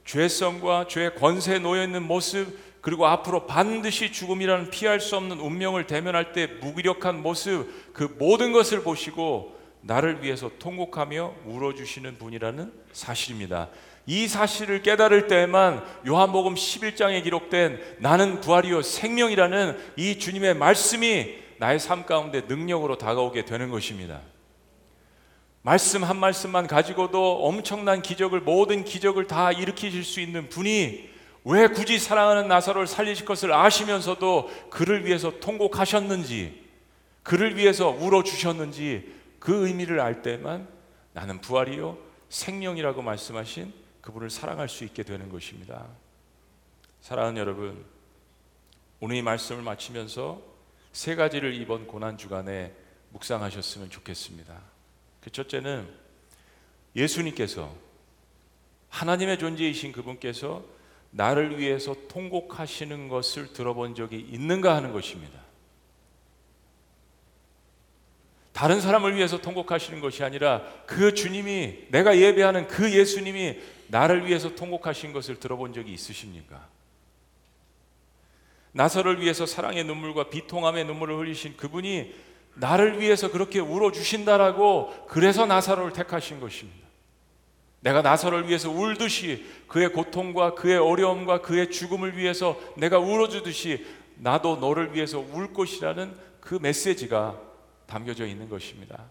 죄성과 0.04 0.88
죄의 0.90 1.16
권세에 1.16 1.60
놓여 1.60 1.82
있는 1.82 2.04
모습, 2.04 2.60
그리고 2.82 3.08
앞으로 3.08 3.48
반드시 3.48 4.12
죽음이라는 4.12 4.72
피할 4.72 5.00
수 5.00 5.16
없는 5.16 5.40
운명을 5.40 5.88
대면할 5.88 6.34
때 6.34 6.48
무기력한 6.48 7.24
모습, 7.24 7.94
그 7.94 8.14
모든 8.20 8.52
것을 8.52 8.84
보시고 8.84 9.58
나를 9.82 10.22
위해서 10.22 10.52
통곡하며 10.60 11.36
울어주시는 11.46 12.18
분이라는 12.18 12.74
사실입니다. 12.92 13.70
이 14.06 14.28
사실을 14.28 14.82
깨달을 14.84 15.28
때에만 15.28 15.82
요한복음 16.06 16.56
11장에 16.56 17.24
기록된 17.24 17.80
나는 18.00 18.42
부활이요 18.42 18.82
생명이라는 18.82 19.78
이 19.96 20.20
주님의 20.20 20.56
말씀이 20.56 21.38
나의 21.58 21.80
삶 21.80 22.06
가운데 22.06 22.42
능력으로 22.42 22.98
다가오게 22.98 23.46
되는 23.46 23.70
것입니다. 23.72 24.20
말씀 25.66 26.04
한 26.04 26.18
말씀만 26.18 26.68
가지고도 26.68 27.44
엄청난 27.44 28.04
기적을 28.04 28.42
모든 28.42 28.84
기적을 28.84 29.26
다 29.26 29.52
일으키실 29.52 30.04
수 30.04 30.22
있는 30.22 30.48
분이 30.48 31.10
왜 31.44 31.68
굳이 31.70 31.98
사랑하는 31.98 32.48
나사로를 32.48 32.86
살리실 32.86 33.26
것을 33.26 33.52
아시면서도 33.52 34.52
그를 34.70 35.08
위해서 35.08 35.40
통곡하셨는지 35.40 36.64
그를 37.24 37.58
위해서 37.58 37.90
울어 37.90 38.22
주셨는지 38.22 39.12
그 39.40 39.66
의미를 39.66 40.00
알 40.02 40.22
때만 40.22 40.68
나는 41.14 41.42
부활이요 41.42 41.98
생명이라고 42.30 43.02
말씀하신 43.02 43.74
그분을 44.02 44.30
사랑할 44.30 44.70
수 44.70 44.84
있게 44.84 45.02
되는 45.02 45.30
것입니다. 45.30 45.88
사랑하는 47.02 47.42
여러분, 47.42 47.84
오늘 49.00 49.16
이 49.16 49.24
말씀을 49.24 49.64
마치면서 49.64 50.44
세 50.94 51.16
가지를 51.16 51.56
이번 51.56 51.88
고난 51.88 52.20
주간에 52.20 52.72
묵상하셨으면 53.10 53.90
좋겠습니다. 53.90 54.75
그 55.26 55.32
첫째는 55.32 55.90
예수님께서 56.96 57.76
하나님의 58.90 59.40
존재이신 59.40 59.92
그분께서 59.92 60.64
나를 61.10 61.58
위해서 61.58 61.96
통곡하시는 62.08 63.08
것을 63.10 63.52
들어본 63.52 63.96
적이 63.96 64.20
있는가 64.20 64.76
하는 64.76 64.94
것입니다. 64.94 65.40
다른 68.54 68.80
사람을 68.80 69.16
위해서 69.16 69.42
통곡하시는 69.42 70.00
것이 70.00 70.24
아니라 70.24 70.62
그 70.86 71.16
주님이 71.16 71.88
내가 71.90 72.20
예배하는 72.20 72.68
그 72.68 72.94
예수님이 72.94 73.60
나를 73.88 74.28
위해서 74.28 74.54
통곡하신 74.54 75.12
것을 75.12 75.40
들어본 75.40 75.74
적이 75.74 75.92
있으십니까? 75.92 76.70
나서를 78.74 79.22
위해서 79.22 79.48
사랑의 79.48 79.86
눈물과 79.86 80.30
비통함의 80.30 80.86
눈물을 80.86 81.18
흘리신 81.18 81.58
그분이 81.58 82.14
나를 82.56 83.00
위해서 83.00 83.32
그렇게 83.32 83.60
울어 83.60 83.92
주신다라고 83.92 85.06
그래서 85.08 85.46
나사로를 85.46 85.94
택하신 85.94 86.40
것입니다. 86.40 86.86
내가 87.82 88.02
나사로를 88.02 88.48
위해서 88.48 88.70
울듯이 88.72 89.46
그의 89.68 89.92
고통과 89.92 90.56
그의 90.56 90.78
어려움과 90.78 91.42
그의 91.42 91.70
죽음을 91.70 92.18
위해서 92.18 92.60
내가 92.78 92.98
울어 92.98 93.30
주듯이 93.30 93.86
나도 94.16 94.58
너를 94.58 94.94
위해서 94.96 95.20
울 95.20 95.54
것이라는 95.54 96.18
그 96.40 96.58
메시지가 96.62 97.40
담겨져 97.86 98.26
있는 98.26 98.50
것입니다. 98.50 99.06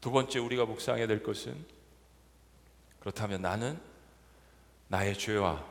두 0.00 0.10
번째 0.10 0.38
우리가 0.38 0.66
묵상해야 0.66 1.06
될 1.06 1.22
것은 1.22 1.56
그렇다면 3.00 3.40
나는 3.42 3.78
나의 4.88 5.16
죄와 5.16 5.64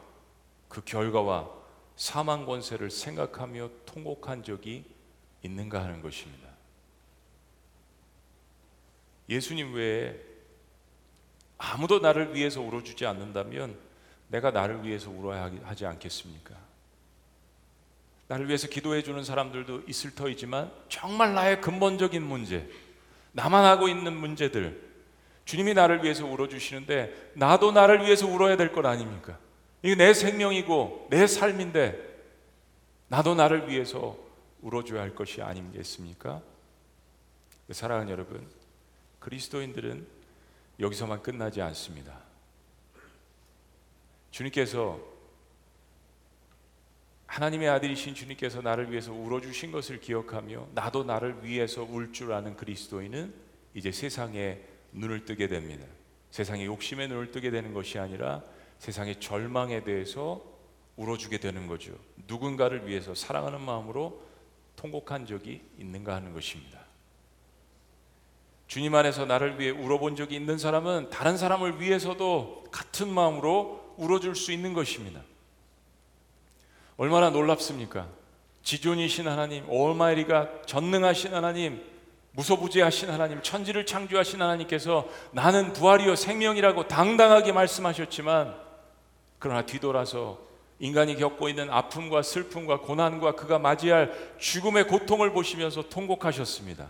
그 0.67 0.81
결과와 0.84 1.49
사망 1.95 2.45
권세를 2.45 2.89
생각하며 2.89 3.69
통곡한 3.86 4.43
적이 4.43 4.84
있는가 5.43 5.84
하는 5.84 6.01
것입니다. 6.01 6.44
예수님 9.29 9.73
외에 9.73 10.15
아무도 11.57 11.99
나를 11.99 12.35
위해서 12.35 12.61
울어주지 12.61 13.05
않는다면 13.05 13.77
내가 14.27 14.51
나를 14.51 14.83
위해서 14.83 15.09
울어야 15.09 15.51
하지 15.63 15.85
않겠습니까? 15.85 16.55
나를 18.27 18.47
위해서 18.47 18.67
기도해 18.67 19.03
주는 19.03 19.23
사람들도 19.23 19.83
있을 19.88 20.15
터이지만 20.15 20.71
정말 20.89 21.33
나의 21.33 21.61
근본적인 21.61 22.23
문제, 22.23 22.67
나만 23.33 23.63
하고 23.65 23.88
있는 23.88 24.13
문제들, 24.15 24.83
주님이 25.45 25.75
나를 25.75 26.03
위해서 26.03 26.25
울어주시는데 26.25 27.33
나도 27.35 27.71
나를 27.71 28.03
위해서 28.03 28.25
울어야 28.27 28.57
될 28.57 28.73
것 28.73 28.83
아닙니까? 28.85 29.38
이게 29.83 29.93
내 29.95 30.13
생명이고 30.13 31.07
내 31.11 31.27
삶인데 31.27 32.15
나도 33.07 33.35
나를 33.35 33.69
위해서 33.69 34.17
울어줘야 34.61 35.01
할 35.01 35.13
것이 35.13 35.43
아니겠습니까? 35.43 36.41
사랑하는 37.69 38.11
여러분, 38.11 38.47
그리스도인들은 39.25 40.05
여기서만 40.79 41.23
끝나지 41.23 41.59
않습니다. 41.59 42.19
주님께서 44.29 44.99
하나님의 47.25 47.69
아들이신 47.69 48.13
주님께서 48.13 48.61
나를 48.61 48.91
위해서 48.91 49.11
울어주신 49.11 49.71
것을 49.71 49.99
기억하며 49.99 50.67
나도 50.75 51.05
나를 51.05 51.43
위해서 51.43 51.81
울 51.81 52.11
줄 52.13 52.33
아는 52.33 52.55
그리스도인은 52.55 53.33
이제 53.73 53.91
세상에 53.91 54.61
눈을 54.91 55.25
뜨게 55.25 55.47
됩니다. 55.47 55.88
세상의 56.29 56.67
욕심에 56.67 57.07
눈을 57.07 57.31
뜨게 57.31 57.49
되는 57.49 57.73
것이 57.73 57.97
아니라 57.97 58.43
세상의 58.77 59.19
절망에 59.19 59.83
대해서 59.83 60.45
울어주게 60.97 61.39
되는 61.39 61.65
거죠. 61.65 61.97
누군가를 62.27 62.88
위해서 62.88 63.15
사랑하는 63.15 63.59
마음으로 63.61 64.23
통곡한 64.75 65.25
적이 65.25 65.63
있는가 65.79 66.13
하는 66.13 66.31
것입니다. 66.31 66.85
주님 68.67 68.95
안에서 68.95 69.25
나를 69.25 69.60
위해 69.60 69.71
울어본 69.71 70.15
적이 70.15 70.36
있는 70.36 70.58
사람은 70.58 71.10
다른 71.10 71.38
사람을 71.38 71.80
위해서도 71.82 72.65
같은 72.71 73.08
마음으로 73.13 73.93
울어줄 73.97 74.36
수 74.36 74.51
있는 74.51 74.73
것입니다. 74.73 75.21
얼마나 76.97 77.30
놀랍습니까? 77.30 78.08
지존이신 78.63 79.28
하나님, 79.28 79.69
올마이리가 79.69 80.63
전능하신 80.65 81.34
하나님, 81.34 81.84
무소부지하신 82.32 83.10
하나님, 83.10 83.41
천지를 83.41 83.86
창조하신 83.86 84.41
하나님께서 84.41 85.08
나는 85.32 85.71
부활이요 85.71 86.15
생명이라고 86.15 86.88
당당하게 86.88 87.51
말씀하셨지만 87.51 88.56
그러나 89.39 89.65
뒤돌아서 89.65 90.39
인간이 90.80 91.15
겪고 91.15 91.47
있는 91.47 91.69
아픔과 91.69 92.23
슬픔과 92.23 92.82
고난과 92.82 93.36
그가 93.36 93.60
맞이할 93.60 94.36
죽음의 94.39 94.88
고통을 94.88 95.32
보시면서 95.32 95.84
통곡하셨습니다. 95.89 96.88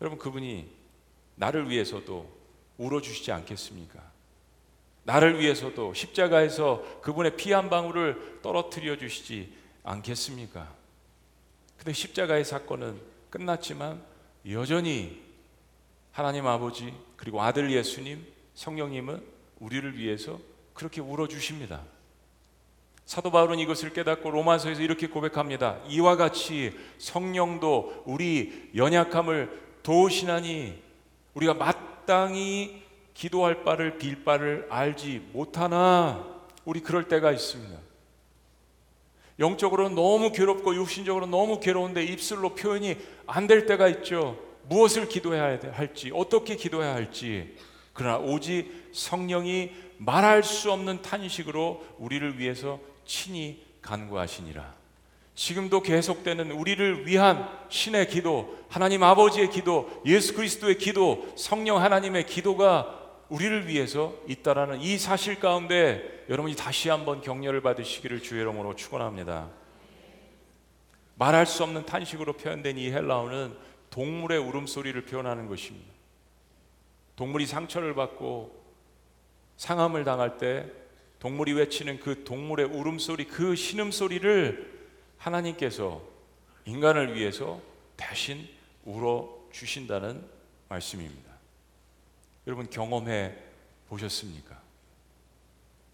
여러분 0.00 0.18
그분이 0.18 0.66
나를 1.36 1.68
위해서도 1.68 2.30
울어주시지 2.78 3.32
않겠습니까? 3.32 4.00
나를 5.04 5.40
위해서도 5.40 5.94
십자가에서 5.94 7.00
그분의 7.02 7.36
피 7.36 7.52
한 7.52 7.68
방울을 7.70 8.40
떨어뜨려 8.42 8.96
주시지 8.96 9.52
않겠습니까? 9.82 10.72
근데 11.76 11.92
십자가의 11.92 12.44
사건은 12.44 13.00
끝났지만 13.30 14.02
여전히 14.50 15.22
하나님 16.12 16.46
아버지 16.46 16.92
그리고 17.16 17.42
아들 17.42 17.70
예수님 17.70 18.24
성령님은 18.54 19.22
우리를 19.60 19.96
위해서 19.98 20.38
그렇게 20.74 21.00
울어 21.00 21.28
주십니다. 21.28 21.82
사도 23.04 23.30
바울은 23.30 23.58
이것을 23.58 23.92
깨닫고 23.92 24.30
로마서에서 24.30 24.82
이렇게 24.82 25.08
고백합니다. 25.08 25.80
이와 25.88 26.16
같이 26.16 26.72
성령도 26.98 28.04
우리 28.06 28.70
연약함을 28.76 29.69
도우시나니 29.82 30.82
우리가 31.34 31.54
마땅히 31.54 32.82
기도할 33.14 33.64
바를 33.64 33.98
빌 33.98 34.24
바를 34.24 34.66
알지 34.70 35.30
못하나 35.32 36.26
우리 36.64 36.80
그럴 36.80 37.08
때가 37.08 37.32
있습니다. 37.32 37.78
영적으로 39.38 39.88
너무 39.88 40.32
괴롭고 40.32 40.74
육신적으로 40.74 41.26
너무 41.26 41.60
괴로운데 41.60 42.04
입술로 42.04 42.54
표현이 42.54 42.96
안 43.26 43.46
될 43.46 43.66
때가 43.66 43.88
있죠. 43.88 44.38
무엇을 44.68 45.08
기도해야 45.08 45.58
할지, 45.72 46.10
어떻게 46.14 46.56
기도해야 46.56 46.94
할지. 46.94 47.56
그러나 47.92 48.18
오직 48.18 48.90
성령이 48.92 49.72
말할 49.98 50.42
수 50.42 50.70
없는 50.70 51.02
탄식으로 51.02 51.84
우리를 51.98 52.38
위해서 52.38 52.78
친히 53.04 53.62
간구하시니라. 53.82 54.79
지금도 55.40 55.80
계속되는 55.80 56.50
우리를 56.50 57.06
위한 57.06 57.48
신의 57.70 58.08
기도, 58.08 58.58
하나님 58.68 59.02
아버지의 59.02 59.48
기도, 59.48 60.02
예수 60.04 60.34
그리스도의 60.34 60.76
기도, 60.76 61.32
성령 61.34 61.80
하나님의 61.80 62.26
기도가 62.26 63.00
우리를 63.30 63.66
위해서 63.66 64.14
있다라는 64.28 64.82
이 64.82 64.98
사실 64.98 65.40
가운데 65.40 66.26
여러분이 66.28 66.56
다시 66.56 66.90
한번 66.90 67.22
격려를 67.22 67.62
받으시기를 67.62 68.20
주의 68.20 68.42
이름으로 68.42 68.76
축원합니다. 68.76 69.48
말할 71.14 71.46
수 71.46 71.62
없는 71.62 71.86
탄식으로 71.86 72.34
표현된 72.34 72.76
이 72.76 72.90
헬라어는 72.90 73.56
동물의 73.88 74.38
울음소리를 74.40 75.00
표현하는 75.06 75.48
것입니다. 75.48 75.90
동물이 77.16 77.46
상처를 77.46 77.94
받고 77.94 78.62
상함을 79.56 80.04
당할 80.04 80.36
때 80.36 80.66
동물이 81.18 81.54
외치는 81.54 82.00
그 82.00 82.24
동물의 82.24 82.66
울음소리, 82.66 83.24
그 83.24 83.56
신음소리를 83.56 84.79
하나님께서 85.20 86.02
인간을 86.64 87.14
위해서 87.14 87.60
대신 87.96 88.48
울어 88.84 89.48
주신다는 89.52 90.26
말씀입니다. 90.68 91.30
여러분 92.46 92.68
경험해 92.68 93.36
보셨습니까? 93.88 94.60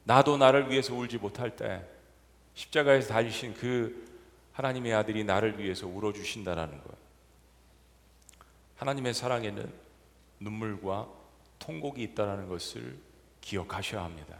나도 0.04 0.36
나를 0.36 0.70
위해서 0.70 0.94
울지 0.94 1.18
못할 1.18 1.56
때 1.56 1.84
십자가에서 2.54 3.08
달리신 3.08 3.54
그 3.54 4.06
하나님의 4.52 4.94
아들이 4.94 5.24
나를 5.24 5.58
위해서 5.58 5.86
울어 5.86 6.12
주신다라는 6.12 6.80
것. 6.82 6.96
하나님의 8.76 9.12
사랑에는 9.12 9.72
눈물과 10.40 11.08
통곡이 11.58 12.02
있다라는 12.02 12.48
것을 12.48 12.96
기억하셔야 13.40 14.04
합니다. 14.04 14.38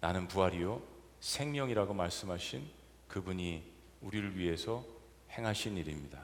나는 0.00 0.28
부활이요 0.28 0.82
생명이라고 1.20 1.94
말씀하신 1.94 2.68
그분이 3.08 3.77
우리를 4.00 4.36
위해서 4.38 4.84
행하신 5.30 5.76
일입니다. 5.76 6.18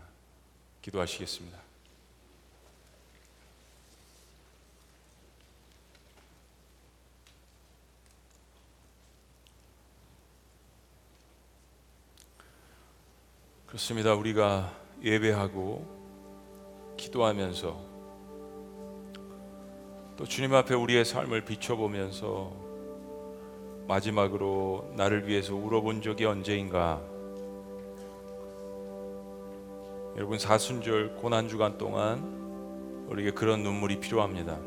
기도하시겠습니다. 0.83 1.59
그렇습니다. 13.67 14.15
우리가 14.15 14.73
예배하고 15.03 16.95
기도하면서 16.97 17.95
또 20.17 20.25
주님 20.25 20.55
앞에 20.55 20.75
우리의 20.75 21.05
삶을 21.05 21.45
비춰보면서 21.45 22.53
마지막으로 23.89 24.93
나를 24.97 25.27
위해서 25.27 25.57
울어본 25.57 26.03
적이 26.03 26.27
언제인가? 26.27 27.14
여러분 30.17 30.39
사순절 30.39 31.17
고난 31.17 31.49
주간 31.49 31.77
동안 31.77 32.23
우리에게 33.09 33.33
그런 33.33 33.63
눈물이 33.63 33.99
필요합니다. 33.99 34.59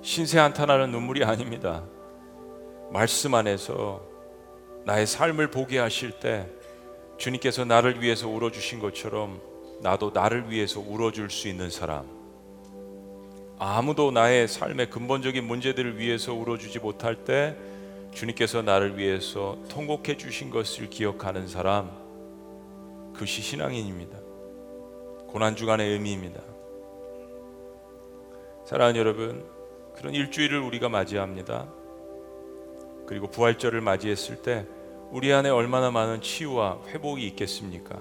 신세 0.00 0.38
한탄하는 0.38 0.90
눈물이 0.90 1.22
아닙니다. 1.22 1.84
말씀 2.90 3.34
안에서 3.34 4.00
나의 4.86 5.06
삶을 5.06 5.50
보게 5.50 5.78
하실 5.78 6.12
때 6.12 6.46
주님께서 7.18 7.66
나를 7.66 8.00
위해서 8.00 8.26
울어 8.26 8.50
주신 8.50 8.80
것처럼 8.80 9.40
나도 9.82 10.12
나를 10.14 10.50
위해서 10.50 10.80
울어 10.80 11.12
줄 11.12 11.28
수 11.28 11.46
있는 11.46 11.68
사람. 11.68 12.06
아무도 13.58 14.10
나의 14.12 14.48
삶의 14.48 14.88
근본적인 14.88 15.44
문제들을 15.44 15.98
위해서 15.98 16.32
울어 16.32 16.56
주지 16.56 16.78
못할 16.78 17.16
때 17.24 17.54
주님께서 18.14 18.62
나를 18.62 18.96
위해서 18.96 19.58
통곡해 19.68 20.16
주신 20.16 20.48
것을 20.48 20.88
기억하는 20.88 21.46
사람. 21.48 22.07
그것이 23.18 23.42
신앙인입니다. 23.42 24.16
고난 25.26 25.56
주간의 25.56 25.90
의미입니다. 25.90 26.40
사랑하는 28.64 29.00
여러분, 29.00 29.44
그런 29.96 30.14
일주일을 30.14 30.60
우리가 30.60 30.88
맞이합니다. 30.88 31.68
그리고 33.06 33.26
부활절을 33.28 33.80
맞이했을 33.80 34.42
때 34.42 34.66
우리 35.10 35.32
안에 35.32 35.50
얼마나 35.50 35.90
많은 35.90 36.20
치유와 36.20 36.82
회복이 36.86 37.26
있겠습니까? 37.28 38.00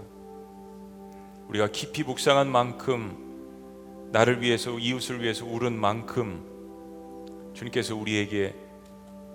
우리가 1.47 1.69
깊이 1.69 2.03
묵상한 2.03 2.47
만큼 2.47 4.09
나를 4.11 4.41
위해서 4.41 4.77
이웃을 4.77 5.23
위해서 5.23 5.45
울은 5.47 5.73
만큼 5.73 7.51
주님께서 7.55 7.95
우리에게 7.95 8.53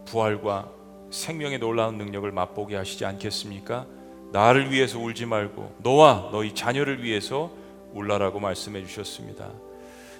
부활과 0.04 0.70
생명의 1.10 1.58
놀라운 1.58 1.98
능력을 1.98 2.30
맛보게 2.30 2.76
하시지 2.76 3.04
않겠습니까? 3.04 4.01
나를 4.32 4.72
위해서 4.72 4.98
울지 4.98 5.26
말고 5.26 5.76
너와 5.82 6.30
너희 6.32 6.54
자녀를 6.54 7.02
위해서 7.02 7.50
울라라고 7.92 8.40
말씀해 8.40 8.84
주셨습니다. 8.86 9.50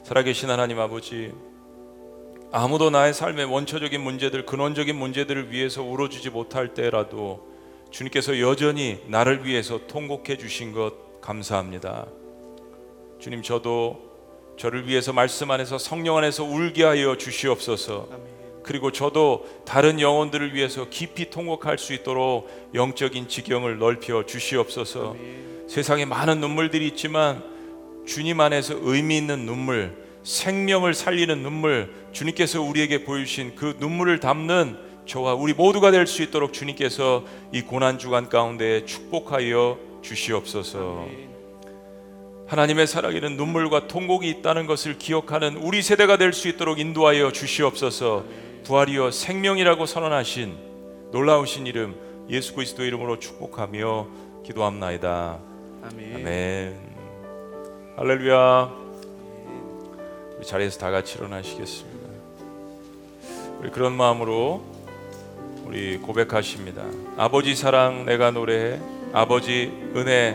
살아계신 0.05 0.51
하나님 0.51 0.79
아버지 0.79 1.33
아무도 2.53 2.90
나의 2.90 3.14
삶의 3.14 3.46
원초적인 3.46 4.01
문제들, 4.01 4.44
근원적인 4.44 4.94
문제들을 4.94 5.51
위해서 5.51 5.83
울어주지 5.83 6.29
못할 6.29 6.75
때라도 6.75 7.51
주님께서 7.90 8.40
여전히 8.40 9.03
나를 9.07 9.46
위해서 9.46 9.87
통곡해 9.87 10.37
주신 10.37 10.72
것 10.72 11.20
감사합니다. 11.22 12.07
주님, 13.18 13.42
저도 13.42 14.12
저를 14.59 14.87
위해서 14.87 15.14
말씀 15.14 15.51
안에서 15.51 15.79
성령 15.79 16.18
안에서 16.18 16.44
울게 16.44 16.85
하여 16.85 17.16
주시옵소서. 17.16 18.09
그리고 18.62 18.92
저도 18.92 19.46
다른 19.64 20.01
영혼들을 20.01 20.55
위해서 20.55 20.88
깊이 20.88 21.31
통곡할 21.31 21.79
수 21.79 21.92
있도록 21.92 22.48
영적인 22.75 23.29
지경을 23.29 23.79
넓혀 23.79 24.25
주시옵소서. 24.25 25.16
세상에 25.68 26.05
많은 26.05 26.40
눈물들이 26.40 26.87
있지만 26.88 27.42
주님 28.07 28.40
안에서 28.40 28.77
의미 28.81 29.16
있는 29.18 29.46
눈물, 29.46 29.96
생명을 30.22 30.94
살리는 30.94 31.42
눈물, 31.42 31.92
주님께서 32.12 32.62
우리에게 32.62 33.05
보여주신 33.05 33.55
그 33.57 33.77
눈물을 33.79 34.20
담는 34.20 34.77
저와 35.07 35.35
우리 35.35 35.53
모두가 35.53 35.90
될 35.90 36.07
수 36.07 36.22
있도록 36.22 36.53
주님께서 36.53 37.25
이 37.53 37.62
고난 37.62 37.98
주간 37.98 38.29
가운데 38.29 38.85
축복하여 38.87 39.79
주시옵소서. 40.03 41.07
하나님의 42.46 42.87
살아계는 42.87 43.37
눈물과 43.37 43.88
통곡이 43.88 44.29
있다는 44.29 44.66
것을 44.66 44.98
기억하는 44.98 45.57
우리 45.57 45.81
세대가 45.81 46.18
될 46.18 46.33
수 46.33 46.48
있도록 46.48 46.79
인도하여 46.79 47.33
주시옵소서. 47.33 48.25
부활이여 48.64 49.11
생명이라고 49.11 49.87
선언하신 49.87 51.11
놀라우신 51.11 51.66
이름 51.66 51.94
예수 52.31 52.55
그리스도 52.55 52.85
이름으로 52.85 53.18
축복하며 53.18 54.07
기도합나이다. 54.44 55.38
아멘. 55.85 56.14
아멘. 56.16 56.81
할렐루야. 57.96 58.72
우리 60.38 60.46
자리에서 60.46 60.79
다 60.79 60.90
같이 60.90 61.18
일어나시겠습니다. 61.18 62.09
우리 63.61 63.70
그런 63.70 63.92
마음으로 63.92 64.62
우리 65.64 65.98
고백하십니다. 65.98 66.83
아버지 67.16 67.55
사랑 67.55 68.05
내가 68.05 68.31
노래해. 68.31 68.79
아버지 69.12 69.72
은혜 69.94 70.33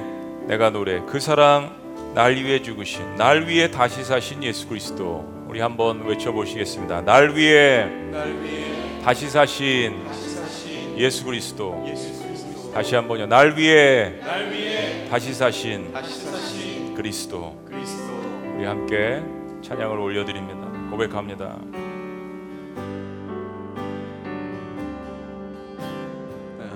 내가 0.48 0.70
노래. 0.70 1.02
그 1.06 1.20
사랑 1.20 1.76
날 2.14 2.36
위해 2.36 2.62
죽으신 2.62 3.16
날 3.16 3.48
위해 3.48 3.70
다시 3.70 4.04
사신 4.04 4.44
예수 4.44 4.68
그리스도. 4.68 5.37
우리 5.48 5.62
한번 5.62 6.06
외쳐 6.06 6.32
보시겠습니다. 6.32 7.02
날 7.02 7.34
위해 7.36 7.86
날 8.12 8.42
위해 8.42 9.02
다시 9.04 9.30
사신 9.30 10.04
다시 10.06 10.30
사신 10.30 10.98
예수 10.98 11.24
그리스도. 11.24 11.86
예수 11.88 12.22
그리스도 12.22 12.72
다시 12.74 12.96
한번요. 12.96 13.28
날 13.28 13.56
위해 13.56 14.20
날 14.20 14.52
위해 14.52 15.08
다시 15.10 15.34
사신 15.34 15.94
다시 15.94 16.26
사신 16.26 16.94
그리스도. 16.96 17.58
그리스도 17.66 18.14
우리 18.56 18.66
함께 18.66 19.24
찬양을 19.62 19.98
올려드립니다. 19.98 20.90
고백합니다. 20.92 21.58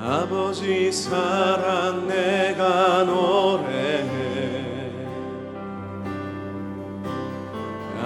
아버지 0.03 0.91
사랑 0.91 2.07
내가 2.07 3.03
노래해 3.03 4.30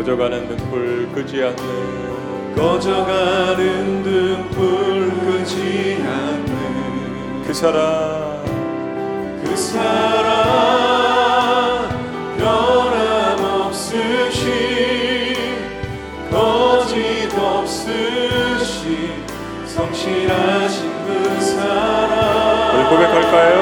꺼져가는 0.00 0.48
등불 0.48 1.12
끄지 1.12 1.42
않는 1.42 2.54
꺼져가는 2.56 4.02
등불 4.02 5.10
끄지 5.20 6.02
않는 6.02 7.42
그 7.46 7.52
사랑 7.52 8.42
그 9.44 9.54
사랑 9.54 10.30
변함없으신 12.38 13.90
거짓 16.30 17.28
없으신 17.38 19.26
성실하신 19.66 20.90
그 21.04 21.38
사랑 21.42 22.74
우리 22.74 22.84
고백할까요? 22.88 23.54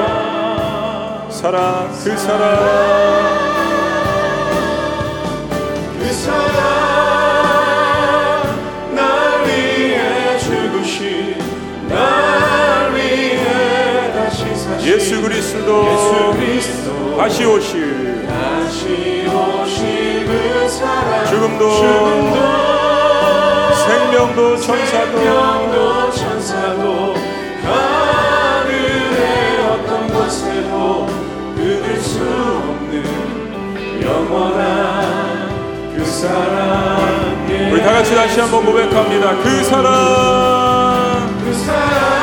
사랑 1.30 1.88
그 1.88 2.16
사랑 2.16 3.57
예수 14.88 15.20
그리스도. 15.20 15.84
다시 17.18 17.44
오실. 17.44 18.26
그 20.26 21.26
죽음도 21.28 21.70
죽음도. 21.76 22.36
생명도 23.86 24.56
천사도. 24.56 25.18
생명도 25.18 26.10
천사도. 26.12 27.14
하늘의 27.64 29.20
어떤 29.68 30.08
곳에도 30.08 31.06
끊을 31.54 32.00
수 32.00 32.20
없는 32.22 33.04
영원한 34.02 35.94
그 35.94 36.04
사랑 36.06 37.46
우리 37.70 37.82
다 37.82 37.92
같이 37.92 38.14
다시 38.14 38.40
한번 38.40 38.64
고백합니다. 38.64 39.36
그 39.42 39.64
사랑. 39.64 41.28
그 41.44 41.52
사랑 41.52 42.17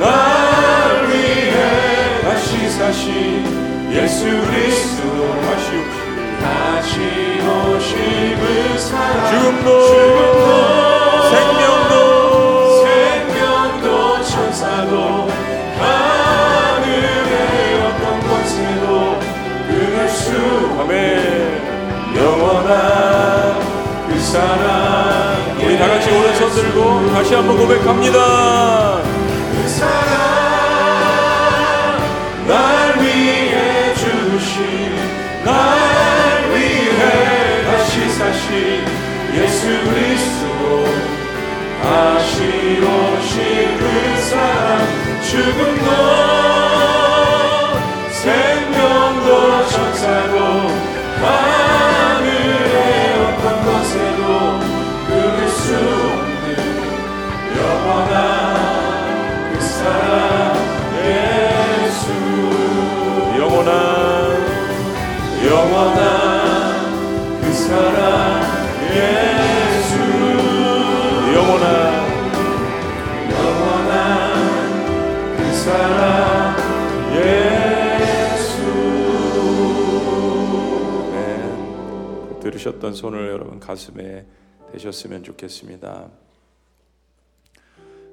날 0.00 1.06
위해 1.08 2.22
다시 2.22 2.70
사신 2.70 3.90
예수 3.92 4.24
그리스도 4.24 5.40
다시 5.42 5.68
오실 5.76 6.40
다시 6.40 6.98
오실 7.46 8.36
그 8.40 8.78
사랑 8.78 9.30
죽음도 9.30 9.68
생명도 11.28 11.94
생명도 12.82 14.22
천사도 14.24 15.28
하늘의 15.78 17.32
어떤 17.84 18.20
곳에도 18.20 19.20
끊을 19.68 20.08
수 20.08 20.32
아멘. 20.80 20.90
영원한 22.16 23.60
그 24.08 24.18
사랑 24.18 25.58
우리 25.62 25.78
다 25.78 25.86
같이 25.88 26.10
오른손 26.10 26.50
들고 26.52 27.12
다시 27.12 27.34
한번 27.34 27.58
고백합니다. 27.58 28.89
오신 42.78 43.78
그 43.78 44.20
사랑 44.22 44.86
죽음도 45.22 46.49
네. 82.60 82.64
들으셨던 82.64 82.92
손을 82.92 83.28
여러분 83.28 83.58
가슴에 83.58 84.26
대셨으면 84.72 85.22
좋겠습니다. 85.22 86.10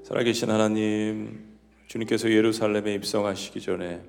살아계신 0.04 0.50
하나님, 0.50 1.44
주님께서 1.88 2.32
예루살렘에 2.32 2.94
입성하시기 2.94 3.60
전에 3.60 4.02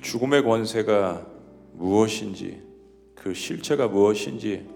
죽음의 0.00 0.42
권세가 0.42 1.26
무엇인지, 1.74 2.62
그 3.14 3.34
실체가 3.34 3.88
무엇인지, 3.88 4.66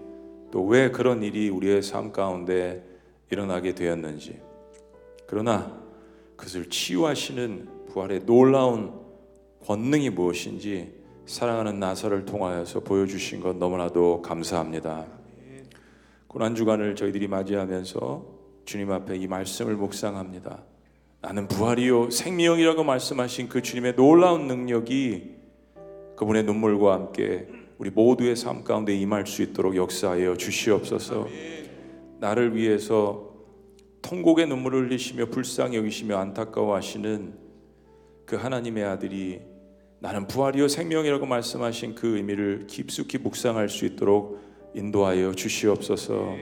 또 0.51 0.67
왜 0.67 0.91
그런 0.91 1.23
일이 1.23 1.49
우리의 1.49 1.81
삶 1.81 2.11
가운데 2.11 2.83
일어나게 3.31 3.73
되었는지, 3.73 4.39
그러나 5.25 5.75
그것을 6.35 6.69
치유하시는 6.69 7.87
부활의 7.87 8.25
놀라운 8.27 8.93
권능이 9.65 10.11
무엇인지 10.11 10.93
사랑하는 11.25 11.79
나사를 11.79 12.25
통하여서 12.25 12.81
보여주신 12.81 13.41
것 13.41 13.57
너무나도 13.57 14.21
감사합니다. 14.21 15.05
고난 16.27 16.53
주간을 16.53 16.95
저희들이 16.95 17.27
맞이하면서 17.27 18.25
주님 18.65 18.91
앞에 18.91 19.15
이 19.15 19.27
말씀을 19.27 19.75
묵상합니다. 19.75 20.63
나는 21.21 21.47
부활이요 21.47 22.11
생명이라고 22.11 22.83
말씀하신 22.83 23.49
그 23.49 23.63
주님의 23.63 23.95
놀라운 23.95 24.45
능력이 24.45 25.35
그분의 26.15 26.43
눈물과 26.43 26.93
함께 26.93 27.47
우리 27.79 27.89
모두의 27.89 28.35
삶 28.35 28.63
가운데 28.63 28.95
임할 28.95 29.25
수 29.25 29.41
있도록 29.41 29.75
역사하여 29.75 30.37
주시옵소서. 30.37 31.27
나를 32.19 32.55
위해서 32.55 33.33
통곡의 34.03 34.47
눈물을 34.47 34.85
흘리시며 34.85 35.25
불쌍히 35.27 35.77
여기시며 35.77 36.17
안타까워하시는 36.17 37.33
그 38.25 38.35
하나님의 38.35 38.83
아들이 38.83 39.54
나는 39.99 40.27
부활이요 40.27 40.67
생명이라고 40.67 41.25
말씀하신 41.25 41.95
그 41.95 42.17
의미를 42.17 42.67
깊숙이 42.67 43.17
묵상할 43.17 43.69
수 43.69 43.85
있도록 43.85 44.39
인도하여 44.73 45.33
주시옵소서. 45.33 46.35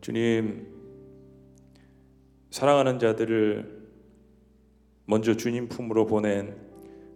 주님 0.00 0.66
사랑하는 2.50 2.98
자들을 2.98 3.78
먼저 5.04 5.36
주님 5.36 5.68
품으로 5.68 6.06
보낸 6.06 6.56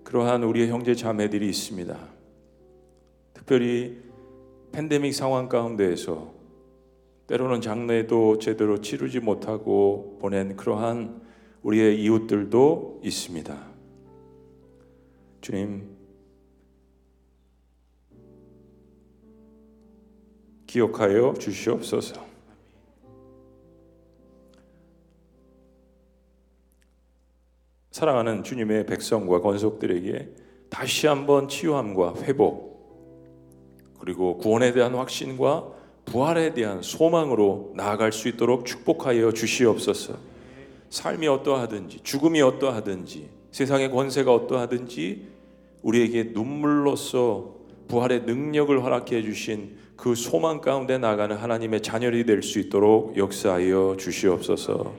그러한 0.05 0.43
우리의 0.43 0.69
형제 0.69 0.95
자매들이 0.95 1.49
있습니다. 1.49 1.97
특별히 3.33 4.03
팬데믹 4.73 5.15
상황 5.15 5.49
가운데에서 5.49 6.35
때로는 7.27 7.61
장례도 7.61 8.39
제대로 8.39 8.81
치르지 8.81 9.21
못하고 9.21 10.19
보낸 10.21 10.57
그러한 10.57 11.23
우리의 11.63 12.03
이웃들도 12.03 13.01
있습니다. 13.05 13.72
주님, 15.43 15.89
기억하여 20.69 21.35
주시옵소서. 21.35 22.25
사랑하는 27.91 28.45
주님의 28.45 28.87
백성과 28.87 29.41
권속들에게 29.41 30.31
다시 30.71 31.09
한번 31.09 31.49
치유함과 31.49 32.23
회복, 32.23 32.73
그리고 33.99 34.39
구원에 34.39 34.73
대한 34.73 34.95
확신과 34.95 35.73
부활에 36.05 36.55
대한 36.55 36.83
소망으로 36.83 37.73
나아갈 37.75 38.13
수 38.13 38.29
있도록 38.29 38.65
축복하여 38.65 39.33
주시옵소서. 39.33 40.17
삶이 40.89 41.27
어떠하든지 41.27 42.01
죽음이 42.05 42.41
어떠하든지 42.43 43.29
세상의 43.51 43.91
권세가 43.91 44.33
어떠하든지 44.33 45.32
우리에게 45.83 46.31
눈물로써 46.33 47.57
부활의 47.89 48.23
능력을 48.23 48.83
허락해 48.83 49.23
주신 49.23 49.77
그 49.97 50.15
소망 50.15 50.61
가운데 50.61 50.99
나가는 50.99 51.35
하나님의 51.37 51.83
자녀들이 51.83 52.25
될 52.25 52.43
수 52.43 52.59
있도록 52.59 53.17
역사하여 53.17 53.97
주시옵소서. 53.99 54.95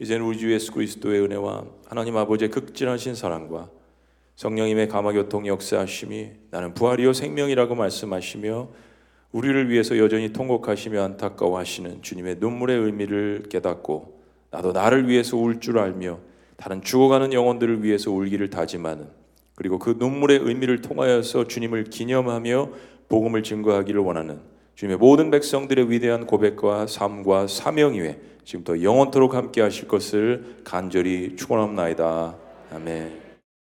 이제는 0.00 0.24
우리 0.24 0.38
주 0.38 0.52
예수 0.52 0.72
그리스도의 0.72 1.22
은혜와 1.22 1.64
하나님 1.86 2.16
아버지의 2.16 2.50
극진하신 2.50 3.14
사랑과 3.14 3.68
성령님의 4.36 4.88
감화교통 4.88 5.46
역사하심이 5.48 6.30
나는 6.50 6.74
부활이요 6.74 7.12
생명이라고 7.12 7.74
말씀하시며 7.74 8.68
우리를 9.32 9.68
위해서 9.70 9.98
여전히 9.98 10.32
통곡하시며 10.32 11.02
안타까워하시는 11.02 12.02
주님의 12.02 12.36
눈물의 12.38 12.78
의미를 12.78 13.42
깨닫고 13.50 14.20
나도 14.52 14.72
나를 14.72 15.08
위해서 15.08 15.36
울 15.36 15.58
줄 15.60 15.78
알며 15.80 16.20
다른 16.56 16.80
죽어가는 16.82 17.32
영혼들을 17.32 17.82
위해서 17.82 18.12
울기를 18.12 18.50
다짐하는 18.50 19.08
그리고 19.58 19.80
그 19.80 19.96
눈물의 19.98 20.38
의미를 20.40 20.82
통하여서 20.82 21.48
주님을 21.48 21.90
기념하며 21.90 22.68
복음을 23.08 23.42
증거하기를 23.42 24.00
원하는 24.00 24.38
주님의 24.76 24.98
모든 24.98 25.32
백성들의 25.32 25.90
위대한 25.90 26.28
고백과 26.28 26.86
삶과 26.86 27.48
사명 27.48 27.94
위에 27.94 28.20
지금부터 28.44 28.80
영원토록 28.80 29.34
함께 29.34 29.60
하실 29.60 29.88
것을 29.88 30.58
간절히 30.62 31.34
축원합나이다. 31.34 32.36
아멘. 32.72 33.27